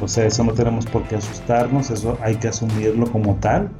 O 0.00 0.08
sea, 0.08 0.26
eso 0.26 0.44
no 0.44 0.52
tenemos 0.52 0.86
por 0.86 1.02
qué 1.04 1.16
asustarnos, 1.16 1.90
eso 1.90 2.18
hay 2.22 2.36
que 2.36 2.48
asumirlo 2.48 3.10
como 3.10 3.36
tal. 3.36 3.70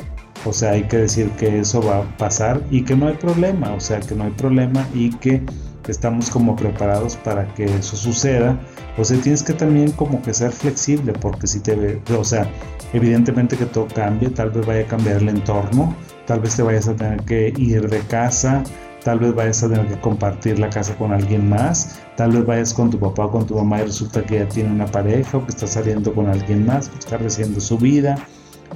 O 0.47 0.53
sea, 0.53 0.73
hay 0.73 0.85
que 0.85 0.97
decir 0.97 1.31
que 1.33 1.61
eso 1.61 1.83
va 1.83 1.99
a 1.99 2.17
pasar 2.17 2.63
y 2.71 2.83
que 2.83 2.97
no 2.97 3.09
hay 3.09 3.15
problema, 3.15 3.75
o 3.75 3.81
sea, 3.81 4.01
que 4.01 4.15
no 4.15 4.25
hay 4.25 4.31
problema 4.31 4.89
y 4.95 5.11
que 5.11 5.43
estamos 5.91 6.31
como 6.31 6.57
preparados 6.57 7.17
para 7.17 7.53
que 7.55 7.65
eso 7.65 7.97
suceda, 7.97 8.59
o 8.97 9.05
sea, 9.05 9.21
tienes 9.21 9.43
que 9.43 9.53
también 9.53 9.93
como 9.93 10.23
que 10.23 10.33
ser 10.35 10.53
flexible, 10.53 11.13
porque 11.13 11.47
si 11.47 11.61
te 11.61 11.75
ve, 11.75 12.01
o 12.17 12.25
sea, 12.25 12.51
evidentemente 12.93 13.57
que 13.57 13.67
todo 13.67 13.87
cambie, 13.95 14.31
tal 14.31 14.51
vez 14.51 14.67
vaya 14.67 14.83
a 14.83 14.87
cambiar 14.87 15.17
el 15.17 15.29
entorno, 15.29 15.95
tal 16.27 16.41
vez 16.41 16.57
te 16.57 16.63
vayas 16.63 16.89
a 16.89 16.95
tener 16.95 17.23
que 17.23 17.53
ir 17.57 17.89
de 17.89 18.01
casa, 18.01 18.63
tal 19.05 19.19
vez 19.19 19.35
vayas 19.35 19.63
a 19.63 19.69
tener 19.69 19.87
que 19.87 20.01
compartir 20.01 20.59
la 20.59 20.71
casa 20.71 20.95
con 20.97 21.13
alguien 21.13 21.49
más, 21.49 22.01
tal 22.17 22.33
vez 22.33 22.45
vayas 22.45 22.75
con 22.75 22.91
tu 22.91 22.99
papá 22.99 23.27
o 23.27 23.31
con 23.31 23.47
tu 23.47 23.57
mamá 23.57 23.81
y 23.81 23.85
resulta 23.85 24.23
que 24.23 24.41
ya 24.41 24.49
tiene 24.49 24.71
una 24.71 24.87
pareja 24.87 25.39
o 25.39 25.45
que 25.45 25.51
está 25.51 25.67
saliendo 25.67 26.15
con 26.15 26.29
alguien 26.29 26.67
más, 26.67 26.89
que 26.89 26.99
está 26.99 27.17
recibiendo 27.17 27.61
su 27.61 27.79
vida. 27.79 28.17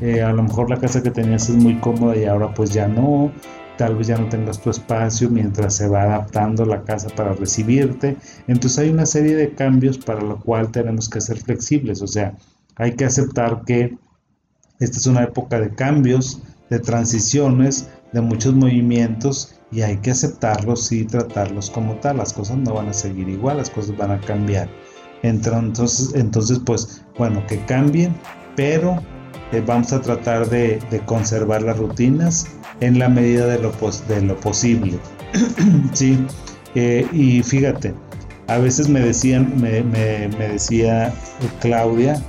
Eh, 0.00 0.22
a 0.22 0.32
lo 0.32 0.42
mejor 0.42 0.70
la 0.70 0.78
casa 0.78 1.02
que 1.02 1.10
tenías 1.10 1.48
es 1.48 1.54
muy 1.54 1.78
cómoda 1.78 2.16
y 2.16 2.24
ahora 2.24 2.52
pues 2.52 2.70
ya 2.70 2.88
no, 2.88 3.30
tal 3.76 3.96
vez 3.96 4.06
ya 4.06 4.18
no 4.18 4.28
tengas 4.28 4.60
tu 4.60 4.70
espacio 4.70 5.28
mientras 5.30 5.74
se 5.74 5.88
va 5.88 6.02
adaptando 6.02 6.64
la 6.64 6.82
casa 6.82 7.08
para 7.08 7.32
recibirte. 7.32 8.16
Entonces 8.46 8.78
hay 8.78 8.90
una 8.90 9.06
serie 9.06 9.36
de 9.36 9.54
cambios 9.54 9.98
para 9.98 10.20
lo 10.20 10.40
cual 10.40 10.70
tenemos 10.70 11.08
que 11.08 11.20
ser 11.20 11.38
flexibles, 11.38 12.02
o 12.02 12.06
sea, 12.06 12.36
hay 12.76 12.92
que 12.92 13.04
aceptar 13.04 13.62
que 13.64 13.96
esta 14.80 14.98
es 14.98 15.06
una 15.06 15.24
época 15.24 15.60
de 15.60 15.74
cambios, 15.74 16.42
de 16.70 16.80
transiciones, 16.80 17.88
de 18.12 18.20
muchos 18.20 18.54
movimientos 18.54 19.54
y 19.70 19.82
hay 19.82 19.96
que 19.98 20.10
aceptarlos 20.10 20.90
y 20.92 21.04
tratarlos 21.04 21.70
como 21.70 21.94
tal. 21.96 22.18
Las 22.18 22.32
cosas 22.32 22.56
no 22.56 22.74
van 22.74 22.88
a 22.88 22.92
seguir 22.92 23.28
igual, 23.28 23.58
las 23.58 23.70
cosas 23.70 23.96
van 23.96 24.10
a 24.10 24.20
cambiar. 24.20 24.68
Entonces, 25.22 26.12
entonces 26.14 26.60
pues 26.64 27.04
bueno, 27.16 27.44
que 27.46 27.64
cambien, 27.66 28.14
pero 28.56 29.00
eh, 29.52 29.62
vamos 29.64 29.92
a 29.92 30.00
tratar 30.00 30.48
de, 30.48 30.80
conservar 31.06 31.62
las 31.62 31.78
rutinas 31.78 32.46
en 32.80 32.98
la 32.98 33.08
medida 33.08 33.46
de 33.46 33.58
lo, 33.58 33.72
posible. 34.40 34.98
sí, 35.92 36.26
eh, 36.74 37.06
y 37.12 37.42
fíjate, 37.42 37.94
a 38.48 38.58
veces 38.58 38.88
me 38.88 39.00
me, 39.00 40.48
decía 40.48 41.14
Claudia, 41.60 42.20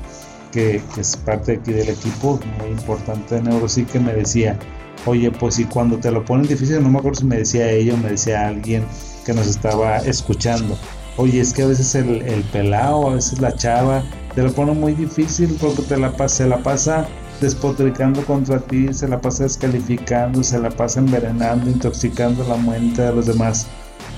que, 0.51 0.81
es 0.97 1.17
parte 1.17 1.53
aquí 1.53 1.73
del 1.73 1.89
equipo 1.89 2.39
muy 2.59 2.69
importante 2.69 3.35
de 3.35 3.41
Neuropsique, 3.41 3.99
me 3.99 4.13
decía, 4.13 4.57
oye, 5.05 5.31
pues 5.31 5.55
si 5.55 5.65
cuando 5.65 5.97
te 5.97 6.11
lo 6.11 6.23
ponen 6.23 6.47
difícil, 6.47 6.81
no 6.81 6.89
me 6.89 6.99
acuerdo 6.99 7.19
si 7.19 7.25
me 7.25 7.37
decía 7.37 7.69
ella 7.69 7.93
o 7.93 7.97
me 7.97 8.11
decía 8.11 8.47
alguien 8.47 8.85
que 9.25 9.33
nos 9.33 9.47
estaba 9.47 9.97
escuchando, 9.97 10.77
oye, 11.17 11.41
es 11.41 11.53
que 11.53 11.63
a 11.63 11.67
veces 11.67 11.95
el, 11.95 12.21
el 12.21 12.43
pelado, 12.43 13.09
a 13.09 13.15
veces 13.15 13.39
la 13.39 13.53
chava, 13.55 14.03
te 14.35 14.43
lo 14.43 14.51
pone 14.51 14.73
muy 14.73 14.93
difícil 14.93 15.57
porque 15.59 15.81
te 15.83 15.97
la, 15.97 16.13
se 16.27 16.45
la 16.45 16.57
pasa 16.61 17.07
despotricando 17.39 18.21
contra 18.25 18.59
ti, 18.59 18.93
se 18.93 19.07
la 19.07 19.19
pasa 19.19 19.43
descalificando, 19.43 20.43
se 20.43 20.59
la 20.59 20.69
pasa 20.69 20.99
envenenando, 20.99 21.69
intoxicando 21.69 22.45
la 22.47 22.57
mente 22.57 23.01
de 23.01 23.13
los 23.13 23.25
demás. 23.25 23.67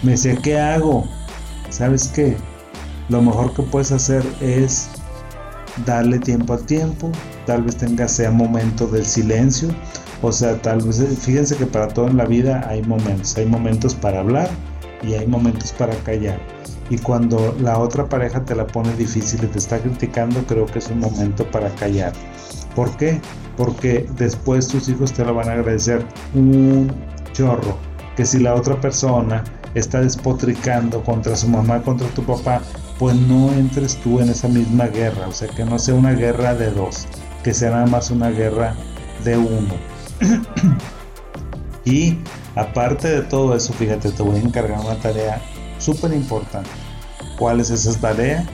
Me 0.02 0.12
decía, 0.12 0.36
¿qué 0.36 0.60
hago? 0.60 1.06
¿Sabes 1.70 2.08
qué? 2.08 2.36
Lo 3.10 3.22
mejor 3.22 3.54
que 3.54 3.62
puedes 3.64 3.92
hacer 3.92 4.24
es 4.42 4.90
darle 5.86 6.20
tiempo 6.20 6.54
al 6.54 6.66
tiempo, 6.66 7.12
tal 7.46 7.64
vez 7.64 7.78
tenga 7.78 8.08
sea 8.08 8.32
momento 8.32 8.88
del 8.88 9.06
silencio, 9.06 9.70
o 10.22 10.32
sea, 10.32 10.60
tal 10.62 10.82
vez, 10.82 10.98
fíjense 11.20 11.56
que 11.56 11.68
para 11.68 11.88
todo 11.88 12.08
en 12.08 12.18
la 12.18 12.26
vida 12.26 12.66
hay 12.68 12.82
momentos, 12.84 13.38
hay 13.38 13.46
momentos 13.46 13.94
para 13.94 14.20
hablar 14.20 14.50
y 15.04 15.14
hay 15.14 15.28
momentos 15.28 15.72
para 15.74 15.96
callar. 15.98 16.40
Y 16.90 16.98
cuando 16.98 17.56
la 17.60 17.80
otra 17.80 18.08
pareja 18.08 18.44
te 18.44 18.56
la 18.56 18.66
pone 18.66 18.94
difícil 18.96 19.44
y 19.44 19.48
te 19.48 19.58
está 19.58 19.80
criticando, 19.80 20.42
creo 20.48 20.66
que 20.66 20.80
es 20.80 20.90
un 20.90 21.00
momento 21.00 21.50
para 21.52 21.70
callar. 21.76 22.14
¿Por 22.76 22.96
qué? 22.96 23.20
Porque 23.58 24.08
después 24.18 24.68
tus 24.68 24.88
hijos 24.88 25.12
te 25.12 25.26
lo 25.26 25.34
van 25.34 25.50
a 25.50 25.54
agradecer 25.54 26.06
un 26.34 26.92
chorro. 27.34 27.78
que 28.16 28.26
si 28.26 28.40
la 28.40 28.56
otra 28.56 28.82
persona 28.82 29.44
está 29.76 30.02
despotricando 30.02 31.04
contra 31.04 31.36
su 31.36 31.48
mamá, 31.48 31.84
contra 31.84 32.08
tu 32.10 32.24
papá, 32.24 32.62
pues 32.98 33.16
no 33.16 33.52
entres 33.54 33.98
tú 33.98 34.20
en 34.20 34.30
esa 34.30 34.48
misma 34.48 34.88
guerra, 34.88 35.28
o 35.28 35.32
sea, 35.32 35.48
que 35.50 35.64
no 35.64 35.78
sea 35.78 35.94
una 35.94 36.14
guerra 36.14 36.56
de 36.56 36.72
dos, 36.72 37.08
que 37.44 37.54
sea 37.54 37.72
nada 37.72 37.86
más 37.86 38.10
una 38.10 38.30
guerra 38.30 38.76
de 39.24 39.38
uno. 39.38 39.76
y 41.86 42.18
aparte 42.56 43.08
de 43.08 43.22
todo 43.22 43.56
eso, 43.56 43.72
fíjate, 43.74 44.12
te 44.12 44.24
voy 44.24 44.38
a 44.38 44.42
encargar 44.42 44.80
una 44.80 44.96
tarea 44.96 45.40
súper 45.78 46.14
importante. 46.14 46.70
¿Cuál 47.38 47.60
es 47.60 47.70
esa 47.70 48.00
tarea? 48.00 48.46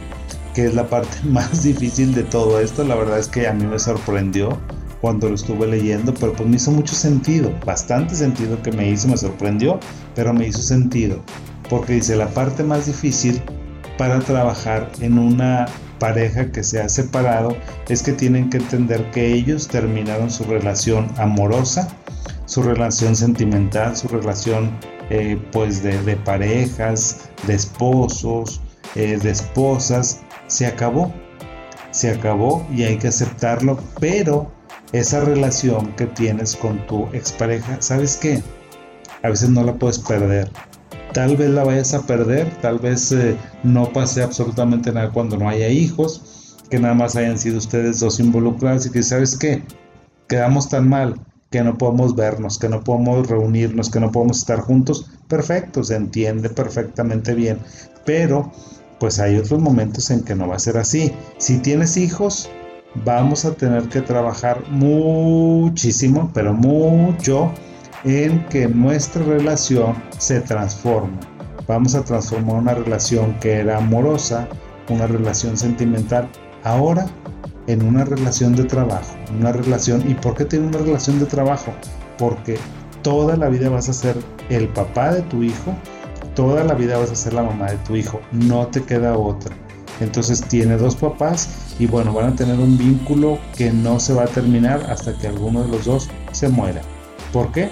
Que 0.53 0.65
es 0.65 0.73
la 0.73 0.87
parte 0.87 1.17
más 1.23 1.63
difícil 1.63 2.13
de 2.13 2.23
todo 2.23 2.59
esto. 2.59 2.83
La 2.83 2.95
verdad 2.95 3.19
es 3.19 3.27
que 3.27 3.47
a 3.47 3.53
mí 3.53 3.65
me 3.65 3.79
sorprendió 3.79 4.57
cuando 5.01 5.27
lo 5.27 5.35
estuve 5.35 5.67
leyendo, 5.67 6.13
pero 6.13 6.31
pues 6.31 6.47
me 6.47 6.55
hizo 6.55 6.71
mucho 6.71 6.95
sentido, 6.95 7.51
bastante 7.65 8.15
sentido 8.15 8.61
que 8.61 8.71
me 8.71 8.89
hizo, 8.89 9.09
me 9.09 9.17
sorprendió, 9.17 9.77
pero 10.15 10.33
me 10.33 10.47
hizo 10.47 10.61
sentido. 10.61 11.21
Porque 11.69 11.93
dice, 11.93 12.15
la 12.15 12.29
parte 12.29 12.63
más 12.63 12.85
difícil 12.85 13.41
para 13.97 14.19
trabajar 14.21 14.89
en 15.01 15.19
una 15.19 15.65
pareja 15.99 16.51
que 16.51 16.63
se 16.63 16.81
ha 16.81 16.87
separado 16.87 17.55
es 17.89 18.01
que 18.01 18.13
tienen 18.13 18.49
que 18.49 18.57
entender 18.57 19.09
que 19.11 19.33
ellos 19.33 19.67
terminaron 19.67 20.31
su 20.31 20.45
relación 20.45 21.09
amorosa, 21.17 21.89
su 22.45 22.63
relación 22.63 23.15
sentimental, 23.15 23.95
su 23.95 24.07
relación 24.07 24.71
eh, 25.09 25.39
pues 25.51 25.83
de, 25.83 26.15
parejas, 26.17 27.29
de 27.47 27.55
esposos, 27.55 28.61
eh, 28.95 29.17
de 29.21 29.31
esposas, 29.31 30.21
se 30.47 30.65
acabó, 30.65 31.13
se 31.91 32.11
acabó 32.11 32.65
y 32.73 32.83
hay 32.83 32.97
que 32.97 33.07
aceptarlo, 33.09 33.79
pero 33.99 34.51
esa 34.91 35.21
relación 35.21 35.91
que 35.93 36.05
tienes 36.05 36.55
con 36.55 36.85
tu 36.87 37.07
expareja, 37.13 37.81
¿sabes 37.81 38.17
qué? 38.17 38.41
A 39.23 39.29
veces 39.29 39.49
no 39.49 39.63
la 39.63 39.73
puedes 39.73 39.99
perder. 39.99 40.49
Tal 41.13 41.37
vez 41.37 41.49
la 41.49 41.63
vayas 41.63 41.93
a 41.93 42.05
perder, 42.05 42.49
tal 42.61 42.79
vez 42.79 43.11
eh, 43.11 43.37
no 43.63 43.91
pase 43.91 44.23
absolutamente 44.23 44.91
nada 44.91 45.11
cuando 45.11 45.37
no 45.37 45.47
haya 45.47 45.67
hijos, 45.69 46.57
que 46.69 46.79
nada 46.79 46.93
más 46.93 47.15
hayan 47.15 47.37
sido 47.37 47.57
ustedes 47.57 47.99
dos 47.99 48.19
involucrados 48.19 48.85
y 48.85 48.91
que, 48.91 49.03
¿sabes 49.03 49.37
qué? 49.37 49.63
Quedamos 50.27 50.69
tan 50.69 50.89
mal 50.89 51.15
que 51.53 51.63
no 51.63 51.77
podemos 51.77 52.15
vernos, 52.15 52.57
que 52.57 52.67
no 52.67 52.83
podemos 52.83 53.27
reunirnos, 53.27 53.91
que 53.91 53.99
no 53.99 54.11
podemos 54.11 54.39
estar 54.39 54.59
juntos, 54.59 55.11
perfecto, 55.27 55.83
se 55.83 55.95
entiende 55.95 56.49
perfectamente 56.49 57.35
bien, 57.35 57.59
pero 58.07 58.51
pues 58.99 59.19
hay 59.19 59.37
otros 59.37 59.61
momentos 59.61 60.09
en 60.09 60.23
que 60.23 60.33
no 60.33 60.47
va 60.47 60.55
a 60.55 60.59
ser 60.59 60.77
así. 60.77 61.13
Si 61.37 61.59
tienes 61.59 61.95
hijos, 61.95 62.49
vamos 63.05 63.45
a 63.45 63.53
tener 63.53 63.83
que 63.83 64.01
trabajar 64.01 64.63
muchísimo, 64.71 66.31
pero 66.33 66.55
mucho, 66.55 67.51
en 68.03 68.43
que 68.47 68.67
nuestra 68.67 69.23
relación 69.23 69.93
se 70.17 70.41
transforme. 70.41 71.19
Vamos 71.67 71.93
a 71.93 72.03
transformar 72.03 72.55
una 72.55 72.73
relación 72.73 73.37
que 73.39 73.59
era 73.59 73.77
amorosa, 73.77 74.47
una 74.89 75.05
relación 75.05 75.55
sentimental, 75.55 76.27
ahora 76.63 77.05
en 77.67 77.83
una 77.83 78.05
relación 78.05 78.55
de 78.55 78.65
trabajo, 78.65 79.15
una 79.37 79.51
relación. 79.51 80.09
¿Y 80.09 80.13
por 80.15 80.35
qué 80.35 80.45
tiene 80.45 80.67
una 80.67 80.79
relación 80.79 81.19
de 81.19 81.25
trabajo? 81.25 81.73
Porque 82.17 82.57
toda 83.01 83.37
la 83.37 83.49
vida 83.49 83.69
vas 83.69 83.89
a 83.89 83.93
ser 83.93 84.15
el 84.49 84.67
papá 84.69 85.13
de 85.13 85.21
tu 85.23 85.43
hijo, 85.43 85.73
toda 86.35 86.63
la 86.63 86.73
vida 86.73 86.97
vas 86.97 87.11
a 87.11 87.15
ser 87.15 87.33
la 87.33 87.43
mamá 87.43 87.71
de 87.71 87.77
tu 87.77 87.95
hijo, 87.95 88.19
no 88.31 88.67
te 88.67 88.83
queda 88.83 89.17
otra. 89.17 89.55
Entonces 89.99 90.41
tiene 90.41 90.77
dos 90.77 90.95
papás 90.95 91.49
y 91.79 91.85
bueno, 91.85 92.13
van 92.13 92.33
a 92.33 92.35
tener 92.35 92.59
un 92.59 92.77
vínculo 92.77 93.37
que 93.55 93.71
no 93.71 93.99
se 93.99 94.13
va 94.13 94.23
a 94.23 94.27
terminar 94.27 94.85
hasta 94.89 95.17
que 95.17 95.27
alguno 95.27 95.63
de 95.63 95.69
los 95.69 95.85
dos 95.85 96.09
se 96.31 96.49
muera. 96.49 96.81
¿Por 97.31 97.51
qué? 97.51 97.69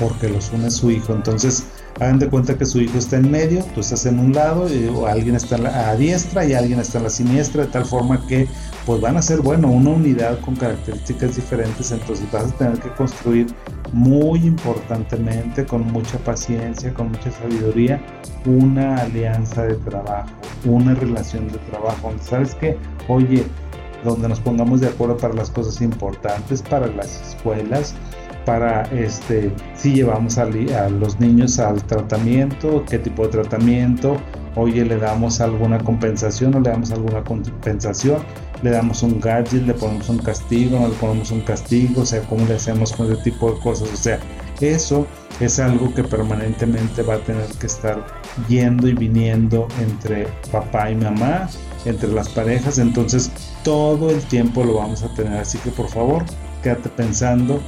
Porque 0.00 0.28
los 0.28 0.50
une 0.52 0.70
su 0.70 0.90
hijo. 0.90 1.14
Entonces 1.14 1.64
hagan 2.00 2.18
de 2.18 2.28
cuenta 2.28 2.56
que 2.58 2.66
su 2.66 2.80
hijo 2.80 2.98
está 2.98 3.16
en 3.16 3.30
medio, 3.30 3.64
tú 3.74 3.80
estás 3.80 4.06
en 4.06 4.18
un 4.18 4.32
lado, 4.32 4.72
y, 4.72 4.88
o 4.88 5.06
alguien 5.06 5.36
está 5.36 5.56
a 5.56 5.58
la 5.58 5.96
diestra 5.96 6.44
y 6.44 6.54
alguien 6.54 6.80
está 6.80 6.98
en 6.98 7.04
la 7.04 7.10
siniestra, 7.10 7.64
de 7.64 7.70
tal 7.70 7.84
forma 7.84 8.26
que 8.26 8.48
pues 8.86 9.00
van 9.00 9.16
a 9.16 9.22
ser, 9.22 9.40
bueno, 9.40 9.68
una 9.68 9.90
unidad 9.90 10.40
con 10.40 10.56
características 10.56 11.36
diferentes, 11.36 11.92
entonces 11.92 12.26
vas 12.32 12.44
a 12.44 12.56
tener 12.56 12.78
que 12.78 12.90
construir 12.90 13.46
muy 13.92 14.40
importantemente, 14.40 15.64
con 15.64 15.86
mucha 15.92 16.18
paciencia, 16.18 16.92
con 16.92 17.10
mucha 17.10 17.30
sabiduría, 17.30 18.00
una 18.46 18.96
alianza 18.96 19.64
de 19.64 19.74
trabajo, 19.76 20.30
una 20.64 20.94
relación 20.94 21.48
de 21.48 21.58
trabajo, 21.70 22.12
sabes 22.20 22.54
que, 22.54 22.76
oye, 23.08 23.44
donde 24.04 24.28
nos 24.28 24.40
pongamos 24.40 24.80
de 24.80 24.88
acuerdo 24.88 25.16
para 25.16 25.34
las 25.34 25.50
cosas 25.50 25.80
importantes, 25.80 26.62
para 26.62 26.88
las 26.88 27.34
escuelas, 27.34 27.94
para 28.44 28.82
este 28.92 29.52
si 29.74 29.94
llevamos 29.94 30.38
a, 30.38 30.42
a, 30.42 30.88
los 30.88 31.20
niños 31.20 31.60
al 31.60 31.82
tratamiento, 31.84 32.84
qué 32.88 32.98
tipo 32.98 33.22
de 33.22 33.28
tratamiento, 33.28 34.16
oye 34.56 34.84
le 34.84 34.98
damos 34.98 35.40
alguna 35.40 35.78
compensación 35.78 36.54
o 36.54 36.60
le 36.60 36.70
damos 36.70 36.90
alguna 36.90 37.22
compensación, 37.22 38.22
le 38.62 38.70
damos 38.70 39.02
un 39.02 39.20
gadget, 39.20 39.66
le 39.66 39.74
ponemos 39.74 40.08
un 40.08 40.18
castigo, 40.18 40.78
no 40.78 40.88
le 40.88 40.94
ponemos 40.94 41.30
un 41.30 41.40
castigo, 41.40 42.02
o 42.02 42.06
sea, 42.06 42.20
cómo 42.22 42.46
le 42.46 42.54
hacemos 42.54 42.92
con 42.92 43.10
ese 43.10 43.22
tipo 43.22 43.52
de 43.52 43.60
cosas, 43.60 43.88
o 43.92 43.96
sea, 43.96 44.18
eso 44.60 45.06
es 45.40 45.58
algo 45.58 45.92
que 45.94 46.04
permanentemente 46.04 47.02
va 47.02 47.14
a 47.14 47.18
tener 47.18 47.46
que 47.58 47.66
estar 47.66 48.04
yendo 48.48 48.88
y 48.88 48.94
viniendo 48.94 49.66
entre 49.80 50.28
papá 50.50 50.90
y 50.90 50.94
mamá, 50.94 51.48
entre 51.84 52.12
las 52.12 52.28
parejas, 52.28 52.78
entonces 52.78 53.30
todo 53.64 54.10
el 54.10 54.20
tiempo 54.22 54.62
lo 54.64 54.74
vamos 54.74 55.02
a 55.02 55.12
tener, 55.14 55.38
así 55.38 55.58
que 55.58 55.70
por 55.70 55.88
favor, 55.88 56.24
quédate 56.62 56.88
pensando 56.90 57.60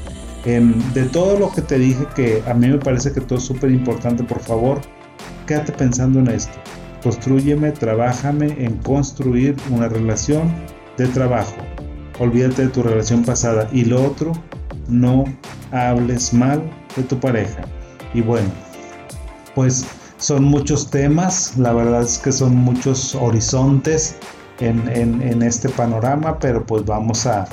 en, 0.44 0.92
de 0.92 1.04
todo 1.06 1.38
lo 1.38 1.50
que 1.50 1.62
te 1.62 1.78
dije 1.78 2.06
que 2.14 2.42
a 2.46 2.54
mí 2.54 2.68
me 2.68 2.78
parece 2.78 3.12
que 3.12 3.20
todo 3.20 3.38
es 3.38 3.44
súper 3.44 3.70
importante, 3.70 4.22
por 4.22 4.40
favor, 4.40 4.80
quédate 5.46 5.72
pensando 5.72 6.18
en 6.20 6.28
esto. 6.28 6.58
Construyeme, 7.02 7.72
trabájame 7.72 8.54
en 8.64 8.76
construir 8.78 9.56
una 9.70 9.88
relación 9.88 10.52
de 10.96 11.06
trabajo. 11.08 11.54
Olvídate 12.18 12.62
de 12.62 12.68
tu 12.68 12.82
relación 12.82 13.24
pasada. 13.24 13.68
Y 13.72 13.84
lo 13.84 14.02
otro, 14.04 14.32
no 14.88 15.24
hables 15.72 16.32
mal 16.32 16.62
de 16.96 17.02
tu 17.02 17.18
pareja. 17.18 17.62
Y 18.14 18.20
bueno, 18.20 18.48
pues 19.54 19.84
son 20.18 20.44
muchos 20.44 20.90
temas, 20.90 21.56
la 21.58 21.72
verdad 21.72 22.02
es 22.02 22.18
que 22.18 22.32
son 22.32 22.56
muchos 22.56 23.14
horizontes 23.14 24.16
en, 24.60 25.42
este 25.42 25.68
panorama, 25.68 26.38
pero 26.38 26.64
pues 26.64 26.84
vamos 26.84 27.26
a, 27.26 27.46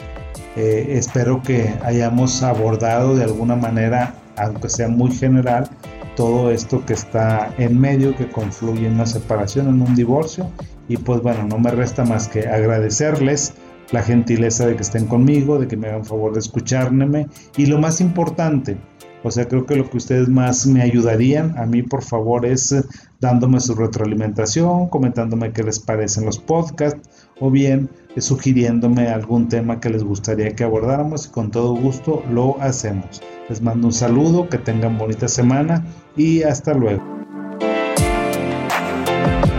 eh, 0.55 0.85
espero 0.89 1.41
que 1.41 1.73
hayamos 1.83 2.43
abordado 2.43 3.15
de 3.15 3.23
alguna 3.23 3.55
manera, 3.55 4.13
aunque 4.37 4.69
sea 4.69 4.87
muy 4.87 5.11
general, 5.11 5.69
todo 6.15 6.51
esto 6.51 6.85
que 6.85 6.93
está 6.93 7.53
en 7.57 7.79
medio, 7.79 8.15
que 8.15 8.27
confluye 8.27 8.87
en 8.87 8.93
una 8.93 9.05
separación, 9.05 9.67
en 9.67 9.81
un 9.81 9.95
divorcio. 9.95 10.49
Y 10.87 10.97
pues 10.97 11.21
bueno, 11.21 11.45
no 11.47 11.57
me 11.57 11.71
resta 11.71 12.03
más 12.03 12.27
que 12.27 12.47
agradecerles 12.47 13.53
la 13.91 14.03
gentileza 14.03 14.65
de 14.65 14.75
que 14.75 14.81
estén 14.81 15.07
conmigo, 15.07 15.59
de 15.59 15.67
que 15.67 15.77
me 15.77 15.87
hagan 15.87 16.05
favor 16.05 16.33
de 16.33 16.39
escucharme. 16.39 17.27
Y 17.57 17.65
lo 17.65 17.77
más 17.77 18.01
importante, 18.01 18.77
o 19.23 19.31
sea, 19.31 19.47
creo 19.47 19.65
que 19.65 19.75
lo 19.75 19.89
que 19.89 19.97
ustedes 19.97 20.27
más 20.29 20.65
me 20.65 20.81
ayudarían 20.81 21.57
a 21.57 21.65
mí, 21.65 21.83
por 21.83 22.03
favor, 22.03 22.45
es 22.45 22.71
eh, 22.71 22.83
dándome 23.19 23.59
su 23.59 23.75
retroalimentación, 23.75 24.87
comentándome 24.89 25.51
qué 25.51 25.63
les 25.63 25.79
parecen 25.79 26.25
los 26.25 26.39
podcasts 26.39 27.09
o 27.39 27.51
bien 27.51 27.89
eh, 28.15 28.21
sugiriéndome 28.21 29.09
algún 29.09 29.47
tema 29.47 29.79
que 29.79 29.89
les 29.89 30.03
gustaría 30.03 30.55
que 30.55 30.63
abordáramos 30.63 31.27
y 31.27 31.29
con 31.29 31.51
todo 31.51 31.75
gusto 31.75 32.23
lo 32.31 32.59
hacemos. 32.61 33.21
Les 33.49 33.61
mando 33.61 33.87
un 33.87 33.93
saludo, 33.93 34.49
que 34.49 34.57
tengan 34.57 34.97
bonita 34.97 35.27
semana 35.27 35.85
y 36.15 36.43
hasta 36.43 36.73
luego. 36.73 37.20